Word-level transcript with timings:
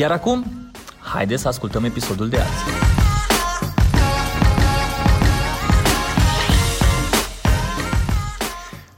Iar 0.00 0.10
acum, 0.10 0.44
haideți 1.00 1.42
să 1.42 1.48
ascultăm 1.48 1.84
episodul 1.84 2.28
de 2.28 2.36
azi. 2.36 2.64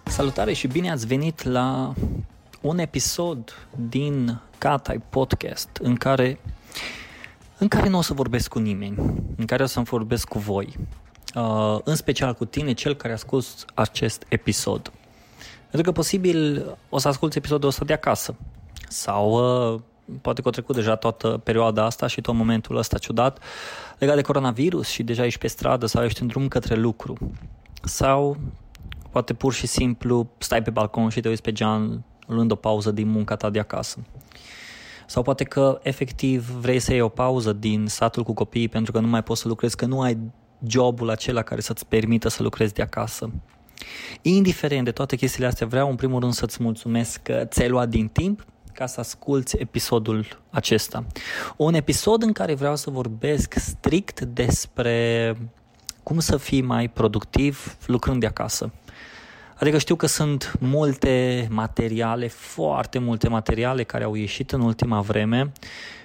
Salutare 0.05 0.53
și 0.53 0.67
bine 0.67 0.91
ați 0.91 1.07
venit 1.07 1.43
la 1.43 1.95
un 2.61 2.79
episod 2.79 3.67
din 3.89 4.41
Catai 4.59 5.03
Podcast 5.09 5.69
în 5.81 5.95
care 5.95 6.39
în 7.59 7.69
care 7.69 7.89
nu 7.89 7.99
o 7.99 8.03
să 8.03 8.15
vorbesc 8.15 8.49
cu 8.49 8.59
nimeni, 8.59 8.97
în 9.37 9.45
care 9.47 9.63
o 9.63 9.67
să 9.67 9.81
vorbesc 9.81 10.29
cu 10.29 10.39
voi, 10.39 10.77
uh, 11.35 11.79
în 11.85 11.95
special 11.95 12.35
cu 12.35 12.45
tine, 12.45 12.73
cel 12.73 12.95
care 12.95 13.13
a 13.13 13.17
ascult 13.17 13.47
acest 13.75 14.25
episod. 14.29 14.93
Pentru 15.71 15.83
că 15.83 15.93
posibil 15.93 16.67
o 16.89 16.99
să 16.99 17.09
asculti 17.09 17.39
episodul 17.39 17.69
ăsta 17.69 17.85
de 17.85 17.93
acasă 17.93 18.35
sau 18.89 19.31
uh, 19.75 19.81
poate 20.21 20.43
că 20.43 20.49
a 20.49 20.51
trecut 20.51 20.75
deja 20.75 20.97
toată 20.97 21.41
perioada 21.45 21.85
asta 21.85 22.07
și 22.07 22.21
tot 22.21 22.35
momentul 22.35 22.77
ăsta 22.77 22.99
ciudat 22.99 23.39
legat 23.99 24.17
de 24.17 24.23
coronavirus 24.23 24.89
și 24.89 25.03
deja 25.03 25.25
ești 25.25 25.39
pe 25.39 25.47
stradă 25.47 25.87
sau 25.87 26.05
ești 26.05 26.23
în 26.23 26.27
drum 26.27 26.49
către 26.49 26.75
lucru. 26.75 27.17
Sau 27.83 28.37
poate 29.11 29.35
pur 29.35 29.53
și 29.53 29.67
simplu 29.67 30.31
stai 30.39 30.63
pe 30.63 30.71
balcon 30.71 31.09
și 31.09 31.21
te 31.21 31.29
uiți 31.29 31.43
pe 31.43 31.53
geam 31.53 32.05
luând 32.27 32.51
o 32.51 32.55
pauză 32.55 32.91
din 32.91 33.09
munca 33.09 33.37
ta 33.37 33.51
de 33.51 33.59
acasă. 33.59 33.99
Sau 35.07 35.23
poate 35.23 35.45
că 35.45 35.79
efectiv 35.83 36.51
vrei 36.51 36.79
să 36.79 36.93
iei 36.93 37.01
o 37.01 37.09
pauză 37.09 37.53
din 37.53 37.87
satul 37.87 38.23
cu 38.23 38.35
copiii 38.35 38.69
pentru 38.69 38.93
că 38.93 39.01
nu 39.01 39.07
mai 39.07 39.23
poți 39.23 39.41
să 39.41 39.49
lucrezi, 39.49 39.77
că 39.77 39.87
nu 39.87 40.01
ai 40.01 40.19
jobul 40.67 41.11
acela 41.11 41.43
care 41.43 41.61
să-ți 41.61 41.87
permită 41.87 42.29
să 42.29 42.43
lucrezi 42.43 42.75
de 42.75 42.83
acasă. 42.83 43.31
Indiferent 44.23 44.85
de 44.85 44.91
toate 44.91 45.17
chestiile 45.17 45.47
astea, 45.47 45.67
vreau 45.67 45.89
în 45.91 45.97
primul 45.97 46.21
rând 46.21 46.33
să-ți 46.33 46.63
mulțumesc 46.63 47.23
că 47.23 47.45
ți-ai 47.45 47.69
luat 47.69 47.89
din 47.89 48.09
timp 48.09 48.45
ca 48.83 48.89
să 48.89 49.01
asculți 49.01 49.57
episodul 49.57 50.27
acesta. 50.51 51.05
Un 51.57 51.75
episod 51.75 52.23
în 52.23 52.33
care 52.33 52.55
vreau 52.55 52.77
să 52.77 52.91
vorbesc 52.91 53.55
strict 53.55 54.21
despre 54.21 55.37
cum 56.03 56.19
să 56.19 56.37
fii 56.37 56.61
mai 56.61 56.89
productiv 56.89 57.77
lucrând 57.87 58.21
de 58.21 58.27
acasă. 58.27 58.73
Adică 59.55 59.79
știu 59.79 59.95
că 59.95 60.07
sunt 60.07 60.53
multe 60.61 61.47
materiale, 61.51 62.29
foarte 62.29 62.99
multe 62.99 63.29
materiale 63.29 63.85
care 63.85 64.05
au 64.05 64.15
ieșit 64.15 64.53
în 64.53 64.61
ultima 64.61 65.01
vreme. 65.01 65.53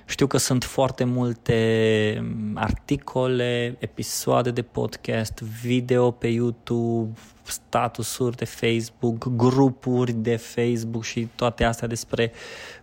Știu 0.10 0.28
că 0.28 0.38
sunt 0.38 0.64
foarte 0.64 1.04
multe 1.04 2.24
articole, 2.54 3.76
episoade 3.80 4.52
de 4.52 4.62
podcast, 4.62 5.40
video 5.40 6.12
pe 6.12 6.28
YouTube, 6.28 7.14
statusuri 7.44 8.36
de 8.36 8.46
Facebook, 8.46 9.28
grupuri 9.36 10.12
de 10.12 10.36
Facebook 10.36 11.04
și 11.04 11.28
toate 11.36 11.64
astea 11.64 11.88
despre 11.88 12.32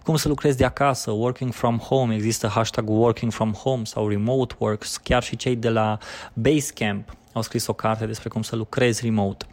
cum 0.02 0.16
să 0.16 0.28
lucrezi 0.28 0.56
de 0.56 0.64
acasă, 0.64 1.10
working 1.10 1.52
from 1.52 1.78
home, 1.78 2.14
există 2.14 2.46
hashtag 2.46 2.88
working 2.88 3.32
from 3.32 3.52
home 3.52 3.84
sau 3.84 4.08
remote 4.08 4.54
works, 4.58 4.96
chiar 4.96 5.22
și 5.22 5.36
cei 5.36 5.56
de 5.56 5.68
la 5.68 5.98
Basecamp 6.32 7.16
au 7.32 7.42
scris 7.42 7.66
o 7.66 7.72
carte 7.72 8.06
despre 8.06 8.28
cum 8.28 8.42
să 8.42 8.56
lucrezi 8.56 9.04
remote. 9.04 9.46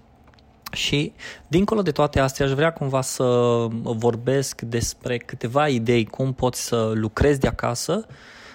Și 0.72 1.14
dincolo 1.48 1.82
de 1.82 1.92
toate 1.92 2.20
astea 2.20 2.46
aș 2.46 2.52
vrea 2.52 2.74
cumva 2.74 3.02
să 3.02 3.24
vorbesc 3.82 4.62
despre 4.62 5.18
câteva 5.18 5.68
idei 5.68 6.06
cum 6.06 6.34
poți 6.34 6.66
să 6.66 6.92
lucrezi 6.94 7.40
de 7.40 7.48
acasă, 7.48 8.06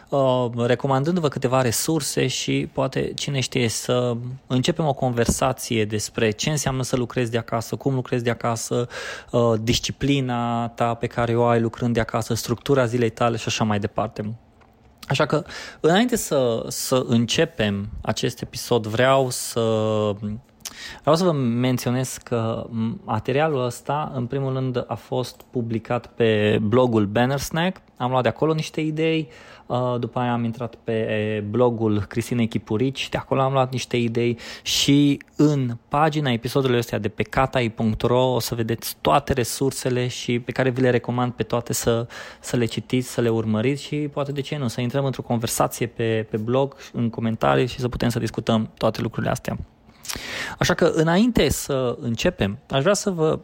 uh, 0.08 0.46
recomandându-vă 0.66 1.28
câteva 1.28 1.62
resurse 1.62 2.26
și 2.26 2.68
poate 2.72 3.12
cine 3.14 3.40
știe 3.40 3.68
să 3.68 4.16
începem 4.46 4.86
o 4.86 4.92
conversație 4.92 5.84
despre 5.84 6.30
ce 6.30 6.50
înseamnă 6.50 6.82
să 6.82 6.96
lucrezi 6.96 7.30
de 7.30 7.38
acasă, 7.38 7.76
cum 7.76 7.94
lucrezi 7.94 8.24
de 8.24 8.30
acasă, 8.30 8.88
uh, 9.30 9.52
disciplina 9.60 10.68
ta 10.68 10.94
pe 10.94 11.06
care 11.06 11.36
o 11.36 11.44
ai 11.44 11.60
lucrând 11.60 11.94
de 11.94 12.00
acasă, 12.00 12.34
structura 12.34 12.86
zilei 12.86 13.10
tale 13.10 13.36
și 13.36 13.44
așa 13.46 13.64
mai 13.64 13.78
departe. 13.78 14.34
Așa 15.08 15.26
că, 15.26 15.44
înainte 15.80 16.16
să, 16.16 16.64
să 16.68 17.04
începem 17.06 17.88
acest 18.00 18.40
episod, 18.42 18.86
vreau 18.86 19.30
să 19.30 19.60
Vreau 21.00 21.16
să 21.16 21.24
vă 21.24 21.32
menționez 21.32 22.18
că 22.22 22.66
materialul 23.04 23.64
ăsta, 23.64 24.12
în 24.14 24.26
primul 24.26 24.52
rând, 24.52 24.84
a 24.86 24.94
fost 24.94 25.42
publicat 25.50 26.06
pe 26.06 26.58
blogul 26.62 27.06
Banner 27.06 27.38
Snack. 27.38 27.80
Am 27.96 28.10
luat 28.10 28.22
de 28.22 28.28
acolo 28.28 28.52
niște 28.52 28.80
idei, 28.80 29.28
uh, 29.66 29.94
după 29.98 30.18
aia 30.18 30.32
am 30.32 30.44
intrat 30.44 30.74
pe 30.74 31.44
blogul 31.50 32.04
Cristinei 32.08 32.48
Chipurici, 32.48 33.08
de 33.08 33.16
acolo 33.16 33.40
am 33.40 33.52
luat 33.52 33.72
niște 33.72 33.96
idei 33.96 34.38
și 34.62 35.22
în 35.36 35.76
pagina 35.88 36.30
episodului 36.30 36.78
ăsta 36.78 36.98
de 36.98 37.08
pe 37.08 37.22
katai.ro 37.22 38.34
o 38.34 38.38
să 38.38 38.54
vedeți 38.54 38.96
toate 39.00 39.32
resursele 39.32 40.06
și 40.06 40.40
pe 40.40 40.52
care 40.52 40.70
vi 40.70 40.80
le 40.80 40.90
recomand 40.90 41.32
pe 41.32 41.42
toate 41.42 41.72
să, 41.72 42.06
să 42.40 42.56
le 42.56 42.64
citiți, 42.64 43.08
să 43.08 43.20
le 43.20 43.28
urmăriți 43.28 43.82
și 43.82 43.96
poate 43.96 44.32
de 44.32 44.40
ce 44.40 44.56
nu, 44.56 44.68
să 44.68 44.80
intrăm 44.80 45.04
într-o 45.04 45.22
conversație 45.22 45.86
pe, 45.86 46.26
pe 46.30 46.36
blog, 46.36 46.76
în 46.92 47.10
comentarii 47.10 47.66
și 47.66 47.80
să 47.80 47.88
putem 47.88 48.08
să 48.08 48.18
discutăm 48.18 48.70
toate 48.78 49.00
lucrurile 49.00 49.30
astea. 49.30 49.58
Așa 50.58 50.74
că 50.74 50.84
înainte 50.94 51.48
să 51.48 51.96
începem, 52.00 52.58
aș 52.70 52.82
vrea 52.82 52.94
să 52.94 53.10
vă 53.10 53.38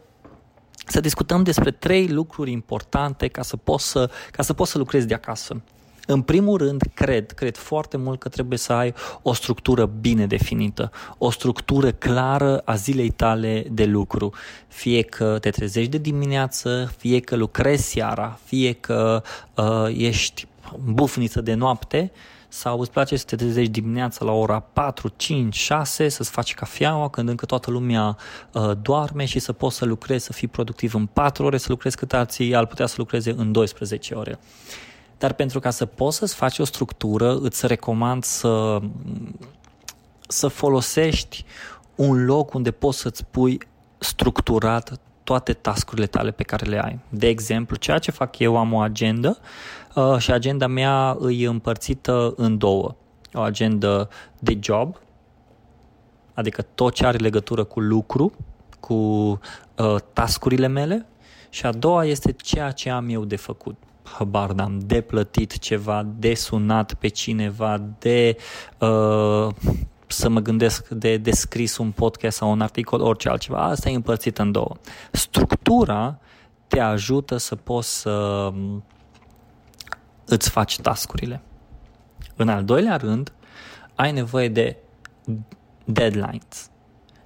să 0.87 1.01
discutăm 1.01 1.43
despre 1.43 1.71
trei 1.71 2.09
lucruri 2.09 2.51
importante 2.51 3.29
ca 3.29 3.43
să 3.43 3.57
poți 3.57 3.89
să, 3.89 4.11
ca 4.31 4.43
să, 4.43 4.53
poți 4.53 4.71
să 4.71 4.79
lucrezi 4.79 5.07
de 5.07 5.15
acasă. 5.15 5.63
În 6.07 6.23
primul 6.23 6.57
rând, 6.57 6.83
cred, 6.95 7.33
cred 7.33 7.57
foarte 7.57 7.97
mult 7.97 8.21
că 8.21 8.29
trebuie 8.29 8.59
să 8.59 8.73
ai 8.73 8.95
o 9.23 9.33
structură 9.33 9.91
bine 10.01 10.27
definită, 10.27 10.91
o 11.19 11.31
structură 11.31 11.93
clară 11.93 12.59
a 12.59 12.75
zilei 12.75 13.11
tale 13.11 13.67
de 13.71 13.85
lucru. 13.85 14.33
Fie 14.69 15.03
că 15.03 15.39
te 15.41 15.51
trezești 15.51 15.91
de 15.91 15.99
dimineață, 15.99 16.93
fie 16.97 17.21
că 17.21 17.37
lucrezi 17.37 17.91
seara, 17.91 18.39
fie 18.45 18.73
că 18.73 19.23
uh, 19.55 19.87
ești 19.97 20.47
bufniță 20.85 21.41
de 21.41 21.55
noapte, 21.55 22.13
sau 22.53 22.81
îți 22.81 22.91
place 22.91 23.17
să 23.17 23.25
te 23.25 23.37
trezești 23.37 23.71
dimineața 23.71 24.25
la 24.25 24.33
ora 24.33 24.61
4, 24.61 25.13
5, 25.17 25.55
6, 25.55 26.09
să-ți 26.09 26.31
faci 26.31 26.55
cafeaua 26.55 27.09
când 27.09 27.29
încă 27.29 27.47
toată 27.47 27.71
lumea 27.71 28.17
uh, 28.53 28.71
doarme 28.83 29.25
și 29.25 29.39
să 29.39 29.53
poți 29.53 29.77
să 29.77 29.85
lucrezi, 29.85 30.25
să 30.25 30.33
fii 30.33 30.49
productiv 30.49 30.95
în 30.95 31.07
4 31.07 31.45
ore, 31.45 31.57
să 31.57 31.67
lucrezi 31.69 31.97
cât 31.97 32.13
alții 32.13 32.55
ar 32.55 32.67
putea 32.67 32.87
să 32.87 32.95
lucreze 32.99 33.35
în 33.37 33.53
12 33.53 34.15
ore. 34.15 34.39
Dar 35.19 35.33
pentru 35.33 35.61
ca 35.61 35.71
să 35.71 35.87
poți 35.87 36.17
să-ți 36.17 36.35
faci 36.35 36.59
o 36.59 36.65
structură, 36.65 37.37
îți 37.37 37.67
recomand 37.67 38.25
să, 38.25 38.79
să 40.29 40.49
folosești 40.49 41.45
un 41.95 42.25
loc 42.25 42.55
unde 42.55 42.71
poți 42.71 42.99
să-ți 42.99 43.25
pui 43.25 43.59
structurat 43.99 45.01
toate 45.25 45.53
tascurile 45.53 46.07
tale 46.07 46.31
pe 46.31 46.43
care 46.43 46.67
le 46.67 46.85
ai. 46.85 46.99
De 47.09 47.29
exemplu, 47.29 47.77
ceea 47.77 47.99
ce 47.99 48.11
fac 48.11 48.39
eu, 48.39 48.57
am 48.57 48.73
o 48.73 48.81
agenda 48.81 49.37
uh, 49.95 50.19
și 50.19 50.33
agenda 50.33 50.67
mea 50.67 51.17
îi 51.19 51.45
împărțită 51.45 52.33
în 52.37 52.59
două. 52.59 52.95
O 53.33 53.41
agenda 53.41 54.09
de 54.39 54.59
job, 54.61 54.97
adică 56.35 56.63
tot 56.63 56.95
ce 56.95 57.07
are 57.07 57.19
legătură 57.19 57.65
cu 57.65 57.81
lucru, 57.81 58.33
cu 58.81 58.95
uh, 58.95 59.97
tascurile 60.13 60.67
mele 60.67 61.07
și 61.49 61.67
a 61.67 61.73
doua 61.73 62.05
este 62.05 62.33
ceea 62.33 62.71
ce 62.71 62.91
am 62.91 63.09
eu 63.09 63.25
de 63.25 63.37
făcut. 63.37 63.77
Habar 64.03 64.53
n-am, 64.53 64.79
de 64.79 65.01
plătit 65.01 65.59
ceva, 65.59 66.07
de 66.19 66.35
sunat 66.35 66.95
pe 66.95 67.09
cineva, 67.09 67.83
de 67.99 68.37
uh, 68.79 69.49
să 70.13 70.29
mă 70.29 70.41
gândesc 70.41 70.89
de 70.89 71.17
descris 71.17 71.77
un 71.77 71.91
podcast 71.91 72.37
sau 72.37 72.51
un 72.51 72.61
articol, 72.61 73.01
orice 73.01 73.29
altceva. 73.29 73.59
Asta 73.59 73.89
e 73.89 73.95
împărțit 73.95 74.39
în 74.39 74.53
două. 74.53 74.77
Structura 75.11 76.19
te 76.67 76.81
ajută 76.81 77.37
să 77.37 77.57
poți 77.57 78.01
să 78.01 78.49
mm, 78.53 78.85
îți 80.25 80.51
faci 80.51 80.81
tascurile. 80.81 81.43
În 82.37 82.49
al 82.49 82.65
doilea 82.65 82.97
rând, 82.97 83.33
ai 83.95 84.13
nevoie 84.13 84.49
de 84.49 84.77
deadlines 85.85 86.71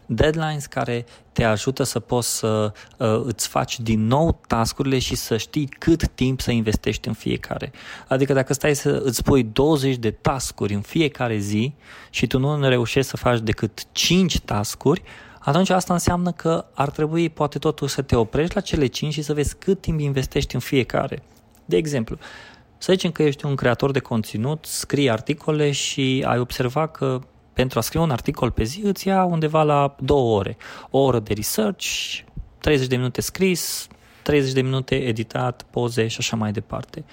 deadlines 0.06 0.67
care 0.67 1.05
te 1.32 1.44
ajută 1.44 1.82
să 1.82 2.00
poți 2.00 2.37
să 2.38 2.73
uh, 2.99 3.23
îți 3.25 3.49
faci 3.49 3.81
din 3.81 4.06
nou 4.06 4.41
tascurile 4.47 4.99
și 4.99 5.14
să 5.14 5.37
știi 5.37 5.67
cât 5.67 6.08
timp 6.08 6.41
să 6.41 6.50
investești 6.50 7.08
în 7.08 7.14
fiecare. 7.14 7.73
Adică 8.08 8.32
dacă 8.32 8.53
stai 8.53 8.75
să 8.75 9.00
îți 9.05 9.23
pui 9.23 9.43
20 9.43 9.97
de 9.97 10.11
tascuri 10.11 10.75
în 10.75 10.81
fiecare 10.81 11.38
zi 11.38 11.75
și 12.11 12.26
tu 12.26 12.38
nu 12.38 12.69
reușești 12.69 13.11
să 13.11 13.17
faci 13.17 13.41
decât 13.41 13.93
5 13.93 14.41
tascuri, 14.41 15.03
atunci 15.38 15.70
asta 15.70 15.93
înseamnă 15.93 16.32
că 16.32 16.64
ar 16.75 16.91
trebui 16.91 17.29
poate 17.29 17.58
totuși 17.58 17.94
să 17.94 18.03
te 18.03 18.17
oprești 18.17 18.55
la 18.55 18.61
cele 18.61 18.87
5 18.87 19.12
și 19.12 19.23
să 19.23 19.35
vezi 19.35 19.56
cât 19.56 19.81
timp 19.81 20.00
investești 20.00 20.55
în 20.55 20.61
fiecare. 20.61 21.23
De 21.64 21.76
exemplu, 21.76 22.19
Să 22.79 22.93
zicem 22.93 23.11
că 23.11 23.23
ești 23.23 23.47
un 23.47 23.55
creator 23.55 23.91
de 23.91 23.99
conținut, 23.99 24.64
scrii 24.64 25.11
articole 25.11 25.70
și 25.70 26.25
ai 26.26 26.38
observat 26.38 26.91
că 26.91 27.20
pentru 27.56 27.79
a 27.79 27.82
scrie 27.82 28.00
un 28.00 28.11
articol 28.11 28.50
pe 28.50 28.62
zi 28.62 28.81
îți 28.85 29.08
ia 29.08 29.25
undeva 29.25 29.62
la 29.62 29.97
două 30.00 30.38
ore. 30.38 30.56
O 30.91 30.99
oră 30.99 31.19
de 31.19 31.35
research, 31.35 31.87
30 32.58 32.87
de 32.87 32.97
minute 32.97 33.20
scris, 33.20 33.88
30 34.23 34.53
de 34.53 34.61
minute 34.61 34.94
editat, 34.94 35.62
poze 35.70 36.06
și 36.06 36.17
așa 36.19 36.37
mai 36.37 36.53
departe. 36.53 37.05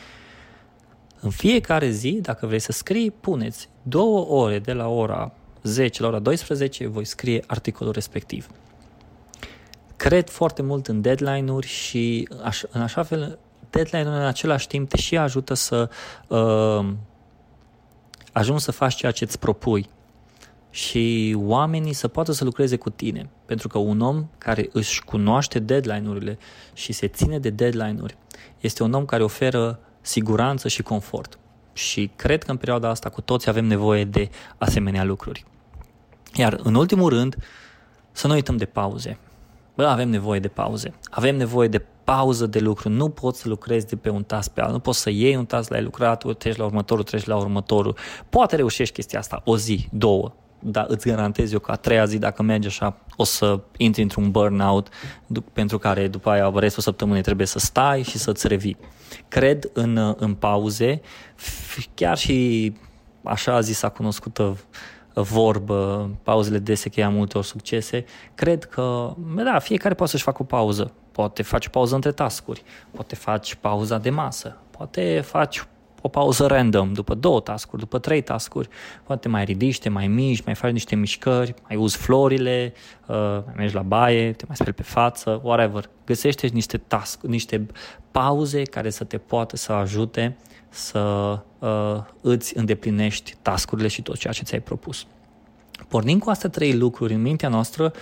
În 1.20 1.30
fiecare 1.30 1.90
zi, 1.90 2.20
dacă 2.22 2.46
vrei 2.46 2.60
să 2.60 2.72
scrii, 2.72 3.12
puneți 3.12 3.70
două 3.84 4.28
ore 4.42 4.60
de 4.60 4.74
la 4.74 4.88
ora 4.88 5.32
10 5.62 6.02
la 6.02 6.08
ora 6.08 6.20
12, 6.20 6.88
voi 6.88 7.06
scrie 7.06 7.44
articolul 7.48 7.94
respectiv. 7.94 8.50
Cred 9.96 10.30
foarte 10.30 10.62
mult 10.62 10.88
în 10.88 11.02
deadline-uri 11.02 11.68
și 11.68 12.30
aș, 12.44 12.62
în 12.72 12.82
așa 12.82 13.04
fel 13.04 13.40
deadline-ul 13.70 14.14
în 14.14 14.26
același 14.26 14.68
timp 14.68 14.90
te 14.90 14.98
și 14.98 15.18
ajută 15.18 15.54
să 15.54 15.90
uh, 16.28 16.94
ajungi 18.32 18.64
să 18.64 18.72
faci 18.72 18.96
ceea 18.96 19.12
ce 19.12 19.24
îți 19.24 19.40
propui 19.40 19.90
și 20.74 21.36
oamenii 21.40 21.94
să 21.94 22.08
poată 22.08 22.32
să 22.32 22.44
lucreze 22.44 22.76
cu 22.76 22.90
tine. 22.90 23.30
Pentru 23.46 23.68
că 23.68 23.78
un 23.78 24.02
om 24.02 24.26
care 24.38 24.70
își 24.72 25.04
cunoaște 25.04 25.60
deadline-urile 25.60 26.38
și 26.74 26.94
se 26.94 27.08
ține 27.08 27.40
de 27.40 27.50
deadline-uri 27.50 28.18
este 28.60 28.84
un 28.84 28.94
om 28.94 29.06
care 29.06 29.24
oferă 29.24 29.80
siguranță 30.02 30.68
și 30.68 30.82
confort. 30.82 31.40
Și 31.74 32.12
cred 32.16 32.44
că 32.44 32.52
în 32.52 32.58
perioada 32.58 32.90
asta 32.90 33.10
cu 33.10 33.22
toți 33.22 33.50
avem 33.50 33.66
nevoie 33.66 34.06
de 34.06 34.30
asemenea 34.58 35.04
lucruri. 35.04 35.46
Iar 36.36 36.60
în 36.64 36.76
ultimul 36.76 37.10
rând, 37.10 37.38
să 38.12 38.28
nu 38.28 38.34
uităm 38.34 38.58
de 38.58 38.66
pauze. 38.66 39.18
Bă, 39.76 39.86
avem 39.86 40.10
nevoie 40.10 40.40
de 40.40 40.48
pauze. 40.48 40.94
Avem 41.10 41.36
nevoie 41.36 41.68
de 41.68 41.86
pauză 42.04 42.46
de 42.46 42.60
lucru. 42.60 42.90
Nu 42.90 43.10
poți 43.10 43.40
să 43.40 43.48
lucrezi 43.48 43.88
de 43.88 43.96
pe 43.96 44.10
un 44.10 44.24
task 44.24 44.52
pe 44.52 44.60
altul. 44.60 44.76
Nu 44.76 44.82
poți 44.82 45.00
să 45.00 45.10
iei 45.10 45.36
un 45.36 45.46
task, 45.46 45.70
l-ai 45.70 45.84
lucrat, 45.84 46.38
treci 46.38 46.56
la 46.56 46.66
următorul, 46.66 47.04
treci 47.04 47.26
la 47.26 47.38
următorul. 47.38 47.98
Poate 48.30 48.56
reușești 48.56 48.94
chestia 48.94 49.20
asta 49.20 49.42
o 49.46 49.58
zi, 49.58 49.88
două, 49.92 50.34
dar 50.66 50.86
îți 50.88 51.08
garantez 51.08 51.52
eu 51.52 51.60
că 51.60 51.72
a 51.72 51.76
treia 51.76 52.06
zi, 52.06 52.18
dacă 52.18 52.42
mergi 52.42 52.68
așa, 52.68 52.98
o 53.16 53.24
să 53.24 53.60
intri 53.78 54.02
într-un 54.02 54.32
burnout 54.32 54.88
pentru 55.54 55.78
care 55.78 56.08
după 56.08 56.30
aia 56.30 56.52
restul 56.56 56.84
săptămânii 56.84 57.22
trebuie 57.22 57.48
să 57.48 57.60
stai 57.60 58.02
și 58.02 58.18
să-ți 58.18 58.48
revii. 58.48 58.78
Cred 59.28 59.70
în, 59.74 60.16
în 60.18 60.34
pauze, 60.34 61.02
chiar 61.94 62.18
și 62.18 62.74
așa 63.24 63.60
zisa 63.60 63.90
cunoscută 63.90 64.58
vorbă, 65.14 66.10
pauzele 66.24 66.58
dese 66.58 66.90
cheia 66.90 67.10
multe 67.10 67.38
ori 67.38 67.48
succese, 67.48 68.06
cred 68.36 68.64
că, 68.64 69.14
da, 69.36 69.60
fiecare 69.60 69.94
poate 69.94 70.12
să-și 70.12 70.24
facă 70.24 70.42
o 70.42 70.46
pauză. 70.46 70.92
Poate 71.12 71.44
faci 71.44 71.66
o 71.66 71.70
pauză 71.70 71.96
între 71.96 72.12
tascuri, 72.12 72.64
poate 72.92 73.16
faci 73.16 73.56
pauza 73.56 73.98
de 73.98 74.10
masă, 74.10 74.58
poate 74.72 75.22
faci 75.26 75.64
o 76.06 76.08
pauză 76.08 76.46
random, 76.46 76.94
după 76.94 77.14
două 77.14 77.40
tascuri, 77.40 77.82
după 77.82 78.00
trei 78.00 78.22
tascuri, 78.22 78.70
poate 79.04 79.28
mai 79.28 79.44
ridici, 79.44 79.80
te 79.80 79.90
mai 79.90 80.08
miști, 80.08 80.44
mai 80.46 80.56
faci 80.56 80.72
niște 80.72 80.96
mișcări, 80.96 81.54
mai 81.68 81.78
uzi 81.78 81.98
florile, 81.98 82.74
uh, 83.08 83.16
mai 83.46 83.54
mergi 83.56 83.76
la 83.76 83.82
baie, 83.82 84.32
te 84.32 84.44
mai 84.48 84.56
speli 84.56 84.74
pe 84.74 84.84
față, 84.84 85.42
whatever. 85.44 85.90
Găsește 86.06 86.48
niște 86.48 86.78
task, 86.78 87.22
niște 87.22 87.68
pauze 88.12 88.62
care 88.62 88.90
să 88.90 89.04
te 89.04 89.18
poată 89.18 89.56
să 89.56 89.72
ajute 89.72 90.38
să 90.70 91.00
uh, 91.60 91.98
îți 92.22 92.58
îndeplinești 92.58 93.36
tascurile 93.42 93.88
și 93.88 94.02
tot 94.02 94.18
ceea 94.18 94.34
ce 94.34 94.44
ți-ai 94.44 94.62
propus. 94.62 95.06
Pornind 95.88 96.22
cu 96.22 96.30
astea 96.30 96.50
trei 96.50 96.74
lucruri 96.74 97.14
în 97.14 97.22
mintea 97.22 97.50
noastră, 97.50 97.84
uh, 97.84 98.02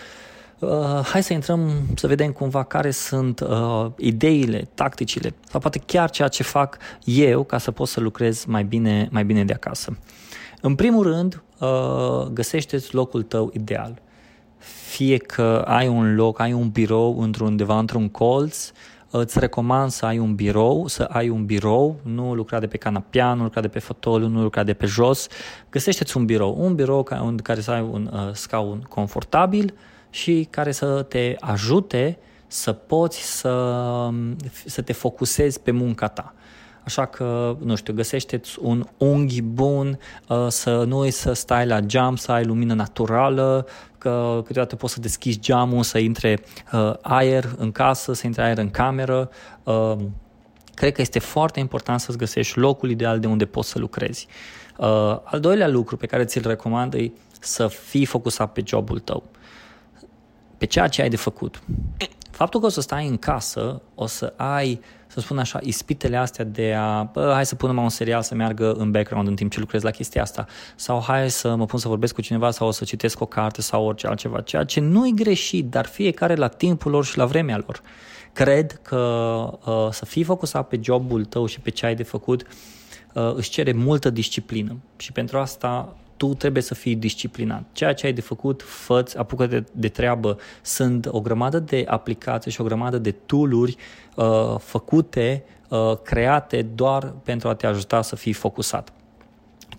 hai 1.04 1.24
să 1.24 1.34
intrăm 1.34 1.72
să 1.96 2.08
vedem 2.08 2.31
cumva 2.31 2.63
care 2.63 2.92
sunt 2.92 3.40
uh, 3.40 3.86
ideile, 3.98 4.68
tacticile 4.74 5.34
sau 5.50 5.60
poate 5.60 5.81
chiar 5.86 6.10
ceea 6.10 6.28
ce 6.28 6.44
fac 6.44 6.78
eu 7.04 7.44
ca 7.44 7.58
să 7.58 7.72
pot 7.72 7.88
să 7.88 8.00
lucrez 8.00 8.46
mai 8.46 8.63
bine, 8.63 9.08
mai 9.12 9.25
bine 9.25 9.44
de 9.44 9.54
acasă. 9.54 9.98
În 10.62 10.75
primul 10.75 11.04
rând, 11.04 11.44
uh, 11.60 12.28
găsește-ți 12.34 12.94
locul 12.94 13.22
tău 13.22 13.52
ideal. 13.54 14.02
Fie 14.88 15.18
că 15.18 15.63
ai 15.68 15.88
un 15.88 16.16
loc, 16.16 16.40
ai 16.40 16.54
un 16.54 16.69
birou 16.69 17.19
într-undeva, 17.19 17.80
într-un 17.80 18.10
colț, 18.10 18.72
îți 19.10 19.40
recomand 19.40 19.92
să 19.92 20.06
ai 20.06 20.19
un 20.19 20.36
birou, 20.36 20.88
să 20.88 21.04
ai 21.04 21.30
un 21.30 21.46
birou, 21.46 22.00
nu 22.04 22.34
lucra 22.34 22.60
de 22.60 22.68
pe 22.68 22.78
canapea, 22.78 23.34
nu 23.34 23.44
lucra 23.44 23.62
de 23.62 23.68
pe 23.68 23.80
fotoliu, 23.80 24.28
nu 24.28 24.42
lucra 24.42 24.64
de 24.64 24.74
pe 24.74 24.86
jos. 24.86 25.28
Găsește-ți 25.69 26.18
un 26.18 26.25
birou, 26.25 26.56
un 26.60 26.75
birou 26.75 27.07
în 27.10 27.38
care 27.38 27.62
să 27.62 27.72
ai 27.72 27.81
un 27.92 28.10
uh, 28.14 28.34
scaun 28.34 28.86
confortabil 28.90 29.74
și 30.12 30.48
care 30.50 30.72
să 30.72 31.02
te 31.02 31.36
ajute 31.40 32.18
să 32.48 32.72
poți 32.72 33.38
să, 33.40 34.10
să 34.66 34.81
te 34.81 34.94
focusezi 34.94 35.60
pe 35.60 35.72
munca 35.72 36.08
ta. 36.08 36.34
Așa 36.84 37.06
că, 37.06 37.58
nu 37.60 37.75
știu, 37.75 37.94
găsește-ți 37.94 38.58
un 38.62 38.86
unghi 38.98 39.42
bun, 39.42 40.00
uh, 40.28 40.46
să 40.48 40.84
nu 40.84 41.00
uiți 41.00 41.19
să 41.19 41.34
stai 41.34 41.66
la 41.66 41.80
geam, 41.80 42.16
să 42.16 42.31
ai 42.31 42.46
lumină 42.46 42.74
naturală, 42.74 43.68
că 43.98 44.42
câteodată 44.46 44.75
poți 44.75 44.94
să 44.94 45.00
deschizi 45.00 45.40
geamul, 45.40 45.84
să 45.84 45.98
intre 45.98 46.44
uh, 46.74 46.94
aer 47.02 47.56
în 47.57 47.72
casă, 47.72 48.14
să 48.14 48.25
intre 48.25 48.44
aer 48.44 48.57
în 48.57 48.69
cameră. 48.69 49.30
Uh, 49.64 49.96
cred 50.74 50.94
că 50.94 51.02
este 51.02 51.19
foarte 51.19 51.60
important 51.60 52.00
să-ți 52.00 52.18
găsești 52.18 52.60
locul 52.60 52.90
ideal 52.90 53.19
de 53.19 53.28
unde 53.28 53.46
poți 53.46 53.69
să 53.69 53.80
lucrezi. 53.80 54.28
Al 55.24 55.40
doilea 55.40 55.68
lucru 55.68 55.98
pe 55.98 56.06
care 56.06 56.25
ți-l 56.25 56.48
recomand 56.48 56.94
e 56.94 57.12
să 57.40 57.68
fii 57.68 58.06
focusat 58.06 58.52
pe 58.52 58.62
jobul 58.66 59.00
tău, 59.00 59.24
pe 60.62 60.68
ceea 60.68 60.88
ce 60.88 61.02
ai 61.02 61.10
de 61.10 61.16
făcut. 61.16 61.62
Faptul 62.31 62.60
că 62.60 62.66
o 62.66 62.69
să 62.69 62.81
stai 62.81 63.08
în 63.08 63.18
casă, 63.18 63.81
o 63.96 64.06
să 64.06 64.34
ai 64.36 64.81
să 65.08 65.19
spun 65.19 65.38
așa, 65.38 65.60
ispitele 65.62 66.18
astea 66.18 66.46
de 66.46 66.74
a, 66.78 67.04
bă, 67.04 67.31
hai 67.34 67.46
să 67.46 67.56
punem 67.56 67.78
un 67.78 67.90
serial 67.90 68.22
să 68.22 68.36
meargă 68.36 68.72
în 68.72 68.92
background 68.92 69.28
în 69.28 69.36
timp 69.36 69.52
ce 69.52 69.60
lucrez 69.60 69.81
la 69.81 69.92
chestia 69.92 70.22
asta, 70.22 70.46
sau 70.75 71.04
hai 71.08 71.30
să 71.30 71.56
mă 71.56 71.66
pun 71.66 71.80
să 71.80 71.88
vorbesc 71.88 72.13
cu 72.13 72.22
cineva 72.22 72.52
sau 72.52 72.68
o 72.68 72.72
să 72.72 72.84
citesc 72.84 73.19
o 73.19 73.25
carte 73.25 73.62
sau 73.62 73.86
orice 73.86 74.08
altceva, 74.08 74.42
ceea 74.42 74.63
ce 74.63 74.80
nu 74.80 75.08
e 75.08 75.12
greșit, 75.12 75.69
dar 75.69 75.86
fiecare 75.86 76.36
la 76.36 76.48
timpul 76.48 76.92
lor 76.92 77.06
și 77.06 77.18
la 77.18 77.25
vremea 77.25 77.57
lor. 77.57 77.81
Cred 78.34 78.80
că 78.81 78.98
uh, 79.66 79.88
să 79.92 80.06
fii 80.06 80.24
focusat 80.24 80.68
pe 80.68 80.80
jobul 80.84 81.25
tău 81.25 81.46
și 81.46 81.60
pe 81.60 81.69
ce 81.69 81.86
ai 81.86 81.96
de 81.96 82.04
făcut 82.04 82.48
uh, 83.14 83.34
își 83.36 83.50
cere 83.50 83.72
multă 83.72 84.10
disciplină 84.10 84.78
și 84.98 85.12
pentru 85.12 85.38
asta 85.38 85.96
tu 86.21 86.33
trebuie 86.33 86.63
să 86.63 86.73
fii 86.73 86.95
disciplinat. 86.95 87.63
Ceea 87.71 87.94
ce 87.94 88.06
ai 88.06 88.13
de 88.13 88.21
făcut, 88.21 88.62
făți, 88.62 89.18
apucă 89.18 89.45
de, 89.45 89.63
de 89.71 89.88
treabă. 89.88 90.38
Sunt 90.62 91.07
o 91.12 91.21
grămadă 91.21 91.59
de 91.59 91.85
aplicații 91.88 92.51
și 92.51 92.62
o 92.62 92.63
grămadă 92.63 92.97
de 92.97 93.12
tooluri 93.12 93.75
uh, 94.15 94.56
făcute, 94.59 95.44
uh, 95.69 95.97
create 96.04 96.61
doar 96.61 97.13
pentru 97.23 97.47
a 97.47 97.56
te 97.56 97.68
ajuta 97.68 98.01
să 98.01 98.16
fii 98.16 98.33
focusat. 98.33 98.94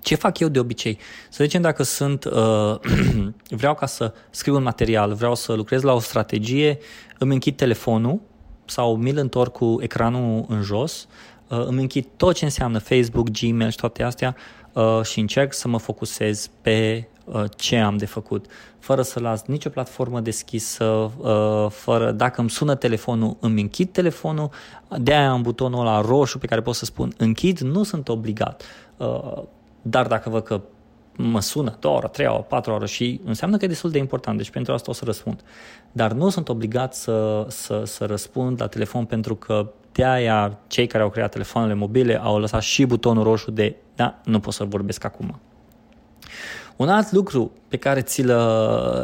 Ce 0.01 0.15
fac 0.15 0.39
eu 0.39 0.49
de 0.49 0.59
obicei? 0.59 0.99
Să 1.31 1.45
zicem 1.45 1.63
dacă 1.63 1.83
sunt, 1.83 2.25
uh, 2.25 2.77
vreau 3.61 3.75
ca 3.75 3.87
să 3.87 4.15
scriu 4.31 4.57
un 4.57 4.63
material, 4.63 5.15
vreau 5.15 5.35
să 5.35 5.53
lucrez 5.53 5.83
la 5.83 5.93
o 5.93 6.01
strategie, 6.01 6.79
îmi 7.19 7.33
închid 7.33 7.57
telefonul 7.57 8.21
sau 8.65 8.97
mi-l 8.97 9.19
întorc 9.19 9.53
cu 9.53 9.77
ecranul 9.81 10.45
în 10.49 10.63
jos, 10.63 11.09
uh, 11.49 11.65
îmi 11.67 11.81
închid 11.81 12.07
tot 12.17 12.35
ce 12.35 12.45
înseamnă 12.45 12.79
Facebook, 12.79 13.29
Gmail 13.31 13.71
și 13.71 13.77
toate 13.77 14.03
astea, 14.03 14.37
uh, 14.37 14.62
și 15.03 15.21
încerc 15.21 15.53
să 15.53 15.69
mă 15.69 15.79
focusez 15.79 16.51
pe 16.61 17.09
uh, 17.25 17.45
ce 17.57 17.77
am 17.77 17.97
de 17.97 18.07
făcut, 18.07 18.47
fără 18.79 19.03
să 19.03 19.21
las 19.21 19.45
nicio 19.45 19.69
platformă 19.69 20.21
deschisă, 20.21 20.85
uh, 20.85 21.71
fără, 21.71 22.11
dacă 22.11 22.41
îmi 22.41 22.51
sună 22.51 22.75
telefonul, 22.75 23.37
îmi 23.41 23.61
închid 23.61 23.93
telefonul, 23.93 24.51
de 24.99 25.15
aia 25.15 25.31
am 25.31 25.43
butonul 25.43 25.81
ăla 25.81 26.01
roșu 26.01 26.39
pe 26.39 26.47
care 26.47 26.61
pot 26.61 26.75
să 26.75 26.85
spun 26.85 27.13
închid, 27.17 27.59
nu 27.59 27.83
sunt 27.83 28.09
obligat. 28.09 28.63
Uh, 28.97 29.43
dar 29.83 30.07
dacă 30.07 30.31
văd 30.31 30.43
că 30.43 30.61
mă 31.17 31.41
sună 31.41 31.77
două 31.81 31.97
ore, 31.97 32.09
trei 32.09 32.27
ore, 32.27 32.45
patru 32.49 32.73
ore 32.73 32.87
și 32.87 33.21
înseamnă 33.25 33.57
că 33.57 33.65
e 33.65 33.69
destul 33.69 33.91
de 33.91 33.99
important, 33.99 34.37
deci 34.37 34.51
pentru 34.51 34.73
asta 34.73 34.91
o 34.91 34.95
să 34.95 35.05
răspund. 35.05 35.41
Dar 35.93 36.13
nu 36.13 36.29
sunt 36.29 36.49
obligat 36.49 36.95
să, 36.95 37.47
să, 37.49 37.83
să 37.85 38.05
răspund 38.05 38.61
la 38.61 38.67
telefon 38.67 39.05
pentru 39.05 39.35
că 39.35 39.73
de 39.93 40.05
aia 40.05 40.59
cei 40.67 40.87
care 40.87 41.03
au 41.03 41.11
creat 41.11 41.31
telefoanele 41.31 41.75
mobile 41.75 42.21
au 42.23 42.39
lăsat 42.39 42.63
și 42.63 42.85
butonul 42.85 43.25
roșu 43.25 43.51
de 43.51 43.77
da, 43.95 44.21
nu 44.25 44.41
pot 44.41 44.53
să 44.53 44.65
vorbesc 44.65 45.05
acum. 45.05 45.41
Un 46.77 46.89
alt 46.89 47.13
lucru 47.13 47.53
pe 47.69 47.77
care 47.77 48.01
ți-l, 48.01 48.27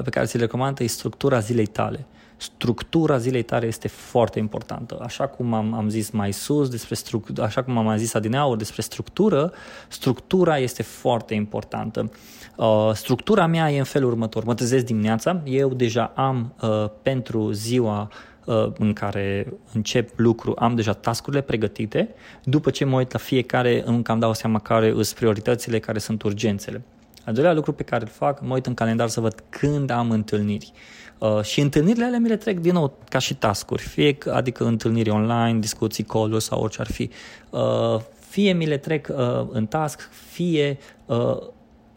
pe 0.04 0.11
care 0.11 0.26
ți-l 0.26 0.40
recomand 0.40 0.78
e 0.80 0.87
structura 0.87 1.38
zilei 1.38 1.66
tale. 1.66 2.07
Structura 2.37 3.18
zilei 3.18 3.42
tale 3.42 3.66
este 3.66 3.88
foarte 3.88 4.38
importantă. 4.38 4.99
Așa 5.02 5.26
cum 5.26 5.54
am, 5.54 5.75
am 5.75 5.88
zis 5.88 6.11
mai 6.11 6.33
sus, 6.33 6.68
despre 6.68 6.95
structură, 6.95 7.42
așa 7.42 7.62
cum 7.62 7.78
am 7.78 7.85
mai 7.85 7.99
zis 7.99 8.14
adineauri 8.14 8.59
despre 8.59 8.83
structură, 8.83 9.52
structura 9.88 10.59
este 10.59 10.83
foarte 10.83 11.35
importantă. 11.35 12.11
Uh, 12.57 12.90
structura 12.92 13.47
mea 13.47 13.71
e 13.71 13.78
în 13.78 13.85
felul 13.85 14.11
următor. 14.11 14.45
Mă 14.45 14.54
trezesc 14.54 14.85
dimineața, 14.85 15.40
eu 15.45 15.68
deja 15.68 16.12
am 16.14 16.54
uh, 16.62 16.90
pentru 17.02 17.50
ziua 17.50 18.09
Uh, 18.11 18.38
în 18.78 18.93
care 18.93 19.47
încep 19.73 20.11
lucru, 20.17 20.55
am 20.59 20.75
deja 20.75 20.93
tascurile 20.93 21.43
pregătite, 21.43 22.09
după 22.45 22.71
ce 22.71 22.85
mă 22.85 22.97
uit 22.97 23.12
la 23.12 23.19
fiecare, 23.19 23.83
încă 23.87 24.12
am 24.12 24.19
dau 24.19 24.35
seama 24.35 24.59
care 24.59 24.90
sunt 24.90 25.07
prioritățile, 25.07 25.78
care 25.78 25.99
sunt 25.99 26.23
urgențele. 26.23 26.83
Al 27.25 27.35
doilea 27.35 27.52
lucru 27.52 27.73
pe 27.73 27.83
care 27.83 28.02
îl 28.02 28.11
fac, 28.11 28.40
mă 28.40 28.55
uit 28.55 28.67
în 28.67 28.75
calendar 28.75 29.09
să 29.09 29.21
văd 29.21 29.43
când 29.49 29.90
am 29.90 30.11
întâlniri. 30.11 30.73
Uh, 31.19 31.43
și 31.43 31.61
întâlnirile 31.61 32.05
alea 32.05 32.19
mi 32.19 32.28
le 32.28 32.37
trec 32.37 32.59
din 32.59 32.73
nou 32.73 32.99
ca 33.09 33.19
și 33.19 33.35
tascuri, 33.35 33.83
fie 33.83 34.19
adică 34.31 34.64
întâlniri 34.64 35.11
online, 35.11 35.59
discuții, 35.59 36.05
call 36.05 36.38
sau 36.38 36.62
orice 36.62 36.81
ar 36.81 36.87
fi. 36.90 37.11
Uh, 37.50 38.00
Fie 38.28 38.52
mi 38.52 38.67
le 38.67 38.76
trec 38.76 39.09
uh, 39.11 39.47
în 39.50 39.67
task, 39.67 40.11
fie 40.31 40.78
uh, 41.07 41.37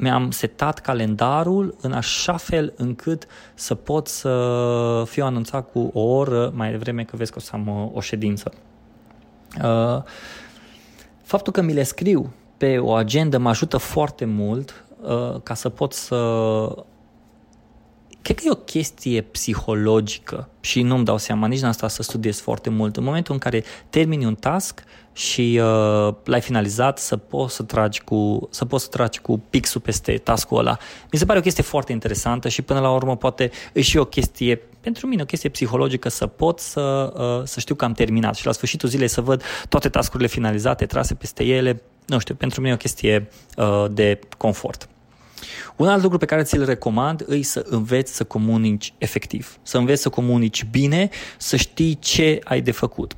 mi-am 0.01 0.31
setat 0.31 0.79
calendarul 0.79 1.75
în 1.81 1.91
așa 1.91 2.37
fel 2.37 2.73
încât 2.77 3.27
să 3.53 3.75
pot 3.75 4.07
să 4.07 5.03
fiu 5.05 5.25
anunțat 5.25 5.71
cu 5.71 5.89
o 5.93 5.99
oră 5.99 6.51
mai 6.55 6.71
devreme 6.71 7.03
că 7.03 7.15
vezi 7.15 7.31
că 7.31 7.37
o 7.37 7.41
să 7.41 7.51
am 7.53 7.67
o, 7.67 7.83
uh, 7.83 7.89
o 7.93 7.99
ședință. 7.99 8.53
Uh, 9.63 10.03
faptul 11.23 11.53
că 11.53 11.61
mi 11.61 11.73
le 11.73 11.83
scriu 11.83 12.33
pe 12.57 12.77
o 12.77 12.93
agendă 12.93 13.37
mă 13.37 13.49
ajută 13.49 13.77
foarte 13.77 14.25
mult 14.25 14.85
uh, 15.01 15.41
ca 15.43 15.53
să 15.53 15.69
pot 15.69 15.93
să 15.93 16.15
cred 18.21 18.37
că 18.37 18.43
e 18.45 18.51
o 18.51 18.55
chestie 18.55 19.21
psihologică 19.21 20.49
și 20.59 20.81
nu-mi 20.81 21.05
dau 21.05 21.17
seama 21.17 21.47
nici 21.47 21.61
în 21.61 21.67
asta 21.67 21.87
să 21.87 22.03
studiez 22.03 22.39
foarte 22.39 22.69
mult. 22.69 22.97
În 22.97 23.03
momentul 23.03 23.33
în 23.33 23.39
care 23.39 23.63
termini 23.89 24.25
un 24.25 24.35
task 24.35 24.83
și 25.13 25.59
uh, 25.61 26.13
l-ai 26.23 26.41
finalizat, 26.41 26.97
să 26.97 27.17
poți 27.17 27.55
să 27.55 27.63
tragi 27.63 28.01
cu, 28.01 28.47
să 28.51 28.65
poți 28.65 28.83
să 28.83 28.89
tragi 28.89 29.19
cu 29.19 29.41
pixul 29.49 29.81
peste 29.81 30.17
task-ul 30.17 30.57
ăla. 30.57 30.77
Mi 31.11 31.19
se 31.19 31.25
pare 31.25 31.39
o 31.39 31.41
chestie 31.41 31.63
foarte 31.63 31.91
interesantă 31.91 32.49
și 32.49 32.61
până 32.61 32.79
la 32.79 32.91
urmă 32.91 33.17
poate 33.17 33.51
e 33.73 33.81
și 33.81 33.97
o 33.97 34.05
chestie, 34.05 34.61
pentru 34.81 35.07
mine 35.07 35.21
o 35.21 35.25
chestie 35.25 35.49
psihologică 35.49 36.09
să 36.09 36.27
pot 36.27 36.59
să, 36.59 37.13
uh, 37.17 37.47
să 37.47 37.59
știu 37.59 37.75
că 37.75 37.85
am 37.85 37.93
terminat 37.93 38.35
și 38.35 38.45
la 38.45 38.51
sfârșitul 38.51 38.89
zilei 38.89 39.07
să 39.07 39.21
văd 39.21 39.43
toate 39.69 39.89
tascurile 39.89 40.27
finalizate, 40.27 40.85
trase 40.85 41.13
peste 41.13 41.43
ele. 41.43 41.81
Nu 42.05 42.19
știu, 42.19 42.35
pentru 42.35 42.59
mine 42.59 42.71
e 42.71 42.75
o 42.75 42.77
chestie 42.77 43.29
uh, 43.57 43.85
de 43.91 44.19
confort. 44.37 44.89
Un 45.75 45.87
alt 45.87 46.03
lucru 46.03 46.17
pe 46.17 46.25
care 46.25 46.43
ți-l 46.43 46.65
recomand 46.65 47.25
e 47.29 47.41
să 47.41 47.65
înveți 47.69 48.15
să 48.15 48.23
comunici 48.23 48.93
efectiv, 48.97 49.57
să 49.61 49.77
înveți 49.77 50.01
să 50.01 50.09
comunici 50.09 50.65
bine, 50.71 51.09
să 51.37 51.55
știi 51.55 51.97
ce 51.99 52.39
ai 52.43 52.61
de 52.61 52.71
făcut. 52.71 53.15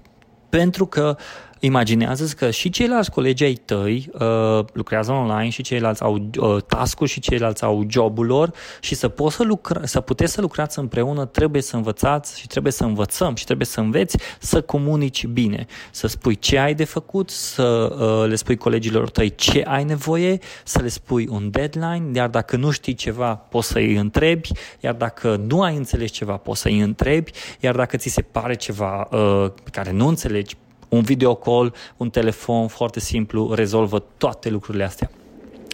Pentru 0.49 0.85
că 0.85 1.17
imaginează 1.65 2.33
că 2.37 2.49
și 2.49 2.69
ceilalți 2.69 3.11
colegi 3.11 3.43
ai 3.43 3.53
tăi 3.53 4.09
uh, 4.13 4.65
lucrează 4.73 5.11
online 5.11 5.49
și 5.49 5.61
ceilalți 5.61 6.01
au 6.01 6.29
uh, 6.39 6.63
task 6.67 7.05
și 7.05 7.19
ceilalți 7.19 7.63
au 7.63 7.85
jobul 7.87 8.25
lor 8.25 8.51
și 8.79 8.95
să 8.95 9.07
poți 9.07 9.35
să, 9.35 9.43
lucra, 9.43 9.85
să 9.85 10.01
puteți 10.01 10.33
să 10.33 10.41
lucrați 10.41 10.79
împreună, 10.79 11.25
trebuie 11.25 11.61
să 11.61 11.75
învățați 11.75 12.39
și 12.39 12.47
trebuie 12.47 12.71
să 12.71 12.83
învățăm 12.83 13.35
și 13.35 13.45
trebuie 13.45 13.67
să 13.67 13.79
înveți 13.79 14.17
să 14.39 14.61
comunici 14.61 15.25
bine, 15.25 15.65
să 15.91 16.07
spui 16.07 16.39
ce 16.39 16.57
ai 16.57 16.73
de 16.73 16.83
făcut, 16.83 17.29
să 17.29 17.63
uh, 17.63 18.29
le 18.29 18.35
spui 18.35 18.57
colegilor 18.57 19.09
tăi 19.09 19.35
ce 19.35 19.63
ai 19.67 19.83
nevoie, 19.83 20.39
să 20.63 20.81
le 20.81 20.87
spui 20.87 21.27
un 21.29 21.49
deadline, 21.49 22.09
iar 22.13 22.29
dacă 22.29 22.55
nu 22.55 22.71
știi 22.71 22.93
ceva, 22.93 23.35
poți 23.35 23.67
să 23.67 23.77
îi 23.77 23.95
întrebi, 23.95 24.49
iar 24.79 24.93
dacă 24.93 25.41
nu 25.47 25.61
ai 25.61 25.75
înțeles 25.75 26.11
ceva, 26.11 26.37
poți 26.37 26.61
să 26.61 26.67
îi 26.67 26.79
întrebi, 26.79 27.31
iar 27.59 27.75
dacă 27.75 27.97
ți 27.97 28.09
se 28.09 28.21
pare 28.21 28.55
ceva 28.55 29.07
uh, 29.11 29.51
pe 29.63 29.69
care 29.71 29.91
nu 29.91 30.07
înțelegi, 30.07 30.55
un 30.93 31.01
video 31.01 31.35
call, 31.35 31.73
un 31.97 32.09
telefon 32.09 32.67
foarte 32.67 32.99
simplu 32.99 33.53
rezolvă 33.53 34.03
toate 34.17 34.49
lucrurile 34.49 34.83
astea. 34.83 35.11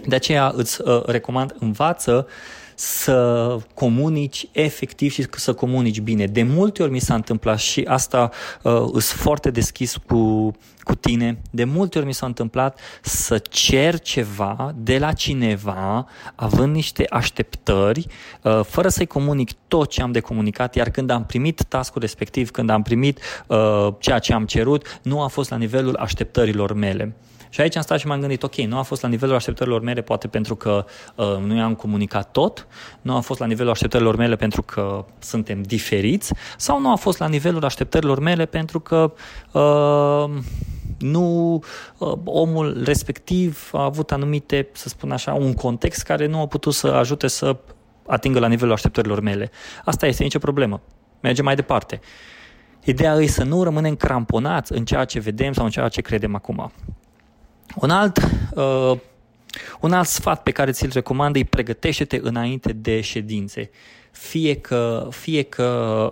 De 0.08 0.16
aceea 0.16 0.52
îți 0.56 0.82
uh, 0.82 1.04
recomand, 1.06 1.56
învață 1.60 2.28
să 2.80 3.58
comunici 3.74 4.48
efectiv 4.52 5.12
și 5.12 5.26
să 5.32 5.54
comunici 5.54 6.00
bine. 6.00 6.26
De 6.26 6.44
multe 6.44 6.84
ori 6.84 6.92
mi 6.92 7.00
s-a 7.00 7.14
întâmplat 7.14 7.60
și 7.60 7.86
asta 7.88 8.30
uh, 8.62 8.74
sunt 8.82 9.04
foarte 9.04 9.52
deschis 9.52 9.96
cu, 9.96 10.52
cu 10.84 10.96
tine. 10.96 11.42
De 11.52 11.64
multe 11.64 11.98
ori 11.98 12.08
mi 12.08 12.14
s-a 12.14 12.26
întâmplat 12.26 12.80
să 13.02 13.38
cer 13.38 14.00
ceva 14.00 14.74
de 14.78 14.98
la 14.98 15.14
cineva, 15.14 16.08
având 16.36 16.76
niște 16.76 17.06
așteptări, 17.10 18.06
uh, 18.42 18.60
fără 18.64 18.90
să-i 18.90 19.08
comunic 19.08 19.52
tot 19.68 19.90
ce 19.90 20.02
am 20.02 20.12
de 20.12 20.20
comunicat, 20.20 20.76
iar 20.76 20.90
când 20.90 21.10
am 21.10 21.26
primit 21.26 21.64
taskul 21.68 22.02
respectiv, 22.02 22.52
când 22.52 22.70
am 22.70 22.82
primit 22.82 23.20
uh, 23.48 23.88
ceea 24.00 24.20
ce 24.20 24.34
am 24.34 24.46
cerut, 24.46 25.00
nu 25.02 25.22
a 25.22 25.28
fost 25.28 25.50
la 25.50 25.58
nivelul 25.58 25.96
așteptărilor 25.96 26.74
mele. 26.74 27.16
Și 27.50 27.62
aici 27.62 27.75
am 27.75 27.82
stat 27.82 28.00
și 28.00 28.08
m-am 28.08 28.20
gândit, 28.20 28.44
ok, 28.44 28.56
nu 28.56 28.77
a 28.77 28.82
fost 28.82 29.01
la 29.01 29.08
nivelul 29.08 29.36
așteptărilor 29.36 29.82
mele 29.82 30.01
poate 30.01 30.27
pentru 30.27 30.56
că 30.56 30.86
uh, 31.15 31.38
nu 31.46 31.56
i-am 31.56 31.75
comunicat 31.75 32.32
tot, 32.32 32.68
nu 33.01 33.15
a 33.15 33.20
fost 33.20 33.39
la 33.39 33.46
nivelul 33.46 33.72
așteptărilor 33.72 34.15
mele 34.15 34.36
pentru 34.36 34.62
că 34.62 35.06
suntem 35.20 35.62
diferiți 35.62 36.34
sau 36.58 36.79
nu 36.82 36.91
a 36.91 36.96
fost 36.96 37.20
la 37.20 37.27
nivelul 37.27 37.63
așteptărilor 37.63 38.20
mele 38.20 38.46
pentru 38.46 38.79
că 38.79 39.13
uh, 39.51 40.41
nu 41.00 41.60
uh, 41.98 42.13
omul 42.24 42.82
respectiv 42.84 43.70
a 43.74 43.84
avut 43.84 44.12
anumite, 44.12 44.70
să 44.72 44.89
spun 44.89 45.12
așa, 45.12 45.34
un 45.34 45.53
context 45.53 46.03
care 46.03 46.27
nu 46.27 46.39
a 46.39 46.48
putut 46.48 46.74
să 46.74 46.88
ajute 46.88 47.27
să 47.27 47.58
atingă 48.08 48.39
la 48.39 48.48
nivelul 48.48 48.74
așteptărilor 48.74 49.20
mele. 49.20 49.51
Asta 49.86 50.08
este 50.08 50.24
nicio 50.24 50.39
problemă. 50.39 50.82
Mergem 51.22 51.46
mai 51.46 51.56
departe. 51.56 52.00
Ideea 52.84 53.15
e 53.15 53.27
să 53.27 53.44
nu 53.44 53.63
rămânem 53.63 53.96
cramponați 53.96 54.74
în 54.74 54.86
ceea 54.86 55.06
ce 55.06 55.20
vedem 55.20 55.53
sau 55.53 55.65
în 55.65 55.72
ceea 55.72 55.88
ce 55.88 56.01
credem 56.01 56.36
acum. 56.36 56.72
Un 57.76 57.90
alt, 57.90 58.18
uh, 58.56 59.00
un 59.80 59.94
alt 59.94 60.08
sfat 60.08 60.44
pe 60.44 60.52
care 60.52 60.72
ți-l 60.72 60.90
recomand 60.94 61.36
e 61.36 61.44
pregătește-te 61.44 62.20
înainte 62.22 62.74
de 62.74 63.02
ședințe 63.02 63.70
fie 64.12 64.56
că, 64.56 65.08
fie 65.12 65.42
că 65.42 65.63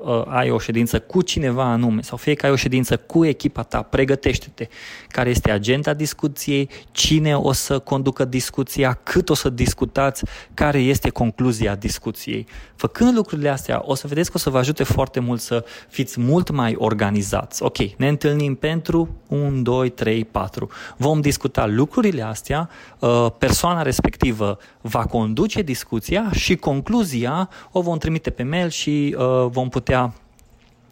uh, 0.05 0.35
ai 0.35 0.49
o 0.49 0.59
ședință 0.59 0.99
cu 0.99 1.21
cineva 1.21 1.63
anume 1.63 2.01
sau 2.01 2.17
fie 2.17 2.33
că 2.33 2.45
ai 2.45 2.51
o 2.51 2.55
ședință 2.55 2.97
cu 2.97 3.25
echipa 3.25 3.63
ta, 3.63 3.81
pregătește-te 3.81 4.67
care 5.07 5.29
este 5.29 5.51
agenda 5.51 5.93
discuției, 5.93 6.69
cine 6.91 7.37
o 7.37 7.51
să 7.51 7.79
conducă 7.79 8.25
discuția, 8.25 8.99
cât 9.03 9.29
o 9.29 9.33
să 9.33 9.49
discutați, 9.49 10.23
care 10.53 10.79
este 10.79 11.09
concluzia 11.09 11.75
discuției. 11.75 12.47
Făcând 12.75 13.15
lucrurile 13.15 13.49
astea, 13.49 13.81
o 13.85 13.95
să 13.95 14.07
vedeți 14.07 14.31
că 14.31 14.37
o 14.37 14.39
să 14.39 14.49
vă 14.49 14.57
ajute 14.57 14.83
foarte 14.83 15.19
mult 15.19 15.41
să 15.41 15.65
fiți 15.89 16.19
mult 16.19 16.49
mai 16.49 16.75
organizați. 16.77 17.63
Ok, 17.63 17.77
ne 17.77 18.07
întâlnim 18.07 18.55
pentru 18.55 19.09
1, 19.27 19.61
2, 19.61 19.89
3, 19.89 20.25
4. 20.25 20.69
Vom 20.97 21.21
discuta 21.21 21.65
lucrurile 21.65 22.21
astea, 22.21 22.69
uh, 22.99 23.27
persoana 23.37 23.81
respectivă 23.81 24.57
va 24.81 25.05
conduce 25.05 25.61
discuția 25.61 26.31
și 26.31 26.55
concluzia 26.55 27.49
o 27.71 27.81
vom 27.87 27.97
trimite 27.97 28.29
pe 28.29 28.43
mail 28.43 28.69
și 28.69 29.15
uh, 29.17 29.45
vom 29.49 29.69
putea 29.69 30.13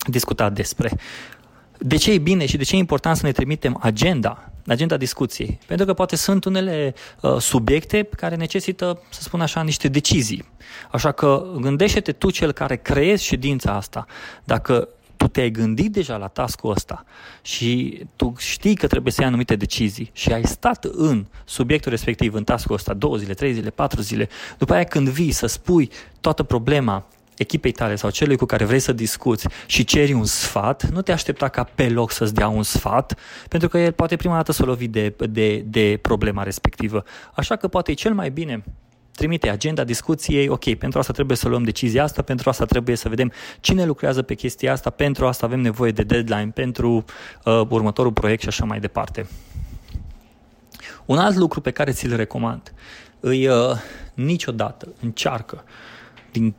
discuta 0.08 0.50
despre. 0.50 0.92
De 1.78 1.96
ce 1.96 2.12
e 2.12 2.18
bine 2.18 2.46
și 2.46 2.58
de 2.58 2.64
ce 2.64 2.76
e 2.76 2.78
important 2.78 3.18
să 3.18 3.26
ne 3.26 3.32
trimitem 3.32 3.78
agenda, 3.82 4.52
agenda 4.68 4.98
discuției? 4.98 5.60
Pentru 5.68 5.86
că 5.86 5.94
poate 5.94 6.16
sunt 6.16 6.46
unele 6.46 6.94
uh, 7.22 7.38
subiecte 7.38 8.10
care 8.18 8.36
necesită, 8.36 9.02
să 9.10 9.22
spun 9.22 9.42
așa, 9.42 9.62
niște 9.62 9.88
decizii. 9.88 10.46
Așa 10.92 11.12
că 11.12 11.46
gândește-te 11.60 12.12
tu 12.12 12.30
cel 12.30 12.52
care 12.52 12.76
creezi 12.76 13.24
ședința 13.24 13.72
asta. 13.72 14.06
Dacă 14.44 14.88
tu 15.26 15.32
te-ai 15.32 15.52
gândit 15.52 15.92
deja 15.92 16.18
la 16.18 16.28
task-ul 16.28 16.72
ăsta 16.72 17.06
și 17.42 18.02
tu 18.16 18.34
știi 18.38 18.76
că 18.76 18.88
trebuie 18.88 19.12
să 19.12 19.22
iei 19.22 19.30
anumite 19.30 19.56
decizii 19.56 20.10
și 20.14 20.32
ai 20.32 20.44
stat 20.44 20.84
în 20.84 21.26
subiectul 21.46 21.92
respectiv, 21.92 22.34
în 22.34 22.44
task-ul 22.44 22.76
ăsta, 22.76 22.94
două 22.94 23.18
zile, 23.18 23.34
trei 23.34 23.54
zile, 23.54 23.70
patru 23.70 24.02
zile, 24.02 24.30
după 24.58 24.74
aia 24.74 24.84
când 24.84 25.10
vii 25.10 25.32
să 25.32 25.46
spui 25.46 25.90
toată 26.22 26.44
problema 26.44 27.06
echipei 27.38 27.72
tale 27.72 27.96
sau 27.96 28.10
celui 28.10 28.38
cu 28.38 28.46
care 28.46 28.66
vrei 28.66 28.80
să 28.80 28.94
discuți 28.94 29.48
și 29.66 29.84
ceri 29.84 30.14
un 30.14 30.26
sfat, 30.26 30.90
nu 30.90 31.02
te 31.02 31.12
aștepta 31.12 31.48
ca 31.48 31.64
pe 31.64 31.90
loc 31.90 32.12
să-ți 32.12 32.34
dea 32.34 32.48
un 32.48 32.64
sfat, 32.64 33.20
pentru 33.50 33.70
că 33.70 33.78
el 33.78 33.92
poate 33.92 34.16
prima 34.16 34.36
dată 34.36 34.52
să 34.52 34.66
lovi 34.66 34.88
de, 34.88 35.16
de, 35.30 35.58
de 35.58 36.00
problema 36.02 36.44
respectivă. 36.44 37.04
Așa 37.34 37.56
că 37.56 37.68
poate 37.68 37.92
e 37.92 37.94
cel 37.94 38.14
mai 38.14 38.30
bine 38.30 38.64
trimite 39.16 39.50
agenda 39.50 39.84
discuției, 39.84 40.48
ok, 40.48 40.74
pentru 40.74 41.00
asta 41.00 41.14
trebuie 41.14 41.38
să 41.38 41.48
luăm 41.48 41.64
decizia 41.64 42.04
asta, 42.04 42.22
pentru 42.22 42.50
asta 42.50 42.66
trebuie 42.66 42.96
să 42.96 43.10
vedem 43.10 43.32
cine 43.60 43.86
lucrează 43.86 44.22
pe 44.22 44.34
chestia 44.34 44.72
asta, 44.72 44.90
pentru 44.90 45.28
asta 45.28 45.46
avem 45.46 45.60
nevoie 45.60 45.92
de 45.92 46.04
deadline, 46.04 46.52
pentru 46.54 47.06
uh, 47.46 47.62
următorul 47.70 48.12
proiect 48.12 48.42
și 48.42 48.48
așa 48.48 48.66
mai 48.66 48.80
departe. 48.80 49.28
Un 51.06 51.18
alt 51.18 51.36
lucru 51.36 51.62
pe 51.62 51.72
care 51.72 51.92
ți-l 51.92 52.16
recomand 52.16 52.74
îi 53.20 53.48
uh, 53.48 53.56
niciodată 54.14 54.88
încearcă 55.02 55.64
din 56.32 56.56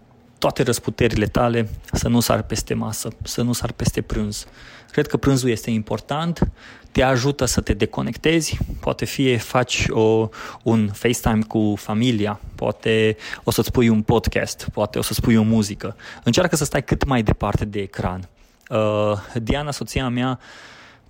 toate 0.46 0.62
răsputerile 0.62 1.26
tale 1.26 1.68
să 1.92 2.08
nu 2.08 2.20
sar 2.20 2.42
peste 2.42 2.74
masă, 2.74 3.08
să 3.22 3.42
nu 3.42 3.52
sar 3.52 3.72
peste 3.72 4.00
prânz. 4.00 4.46
Cred 4.90 5.06
că 5.06 5.16
prânzul 5.16 5.50
este 5.50 5.70
important, 5.70 6.50
te 6.92 7.02
ajută 7.02 7.44
să 7.44 7.60
te 7.60 7.72
deconectezi, 7.72 8.58
poate 8.80 9.04
fie 9.04 9.36
faci 9.36 9.86
o, 9.88 10.28
un 10.62 10.88
FaceTime 10.92 11.42
cu 11.48 11.74
familia, 11.76 12.40
poate 12.54 13.16
o 13.44 13.50
să-ți 13.50 13.70
pui 13.70 13.88
un 13.88 14.02
podcast, 14.02 14.68
poate 14.72 14.98
o 14.98 15.02
să-ți 15.02 15.20
pui 15.20 15.36
o 15.36 15.42
muzică. 15.42 15.96
Încearcă 16.24 16.56
să 16.56 16.64
stai 16.64 16.84
cât 16.84 17.04
mai 17.04 17.22
departe 17.22 17.64
de 17.64 17.80
ecran. 17.80 18.28
Uh, 18.68 19.12
Diana, 19.42 19.70
soția 19.70 20.08
mea, 20.08 20.38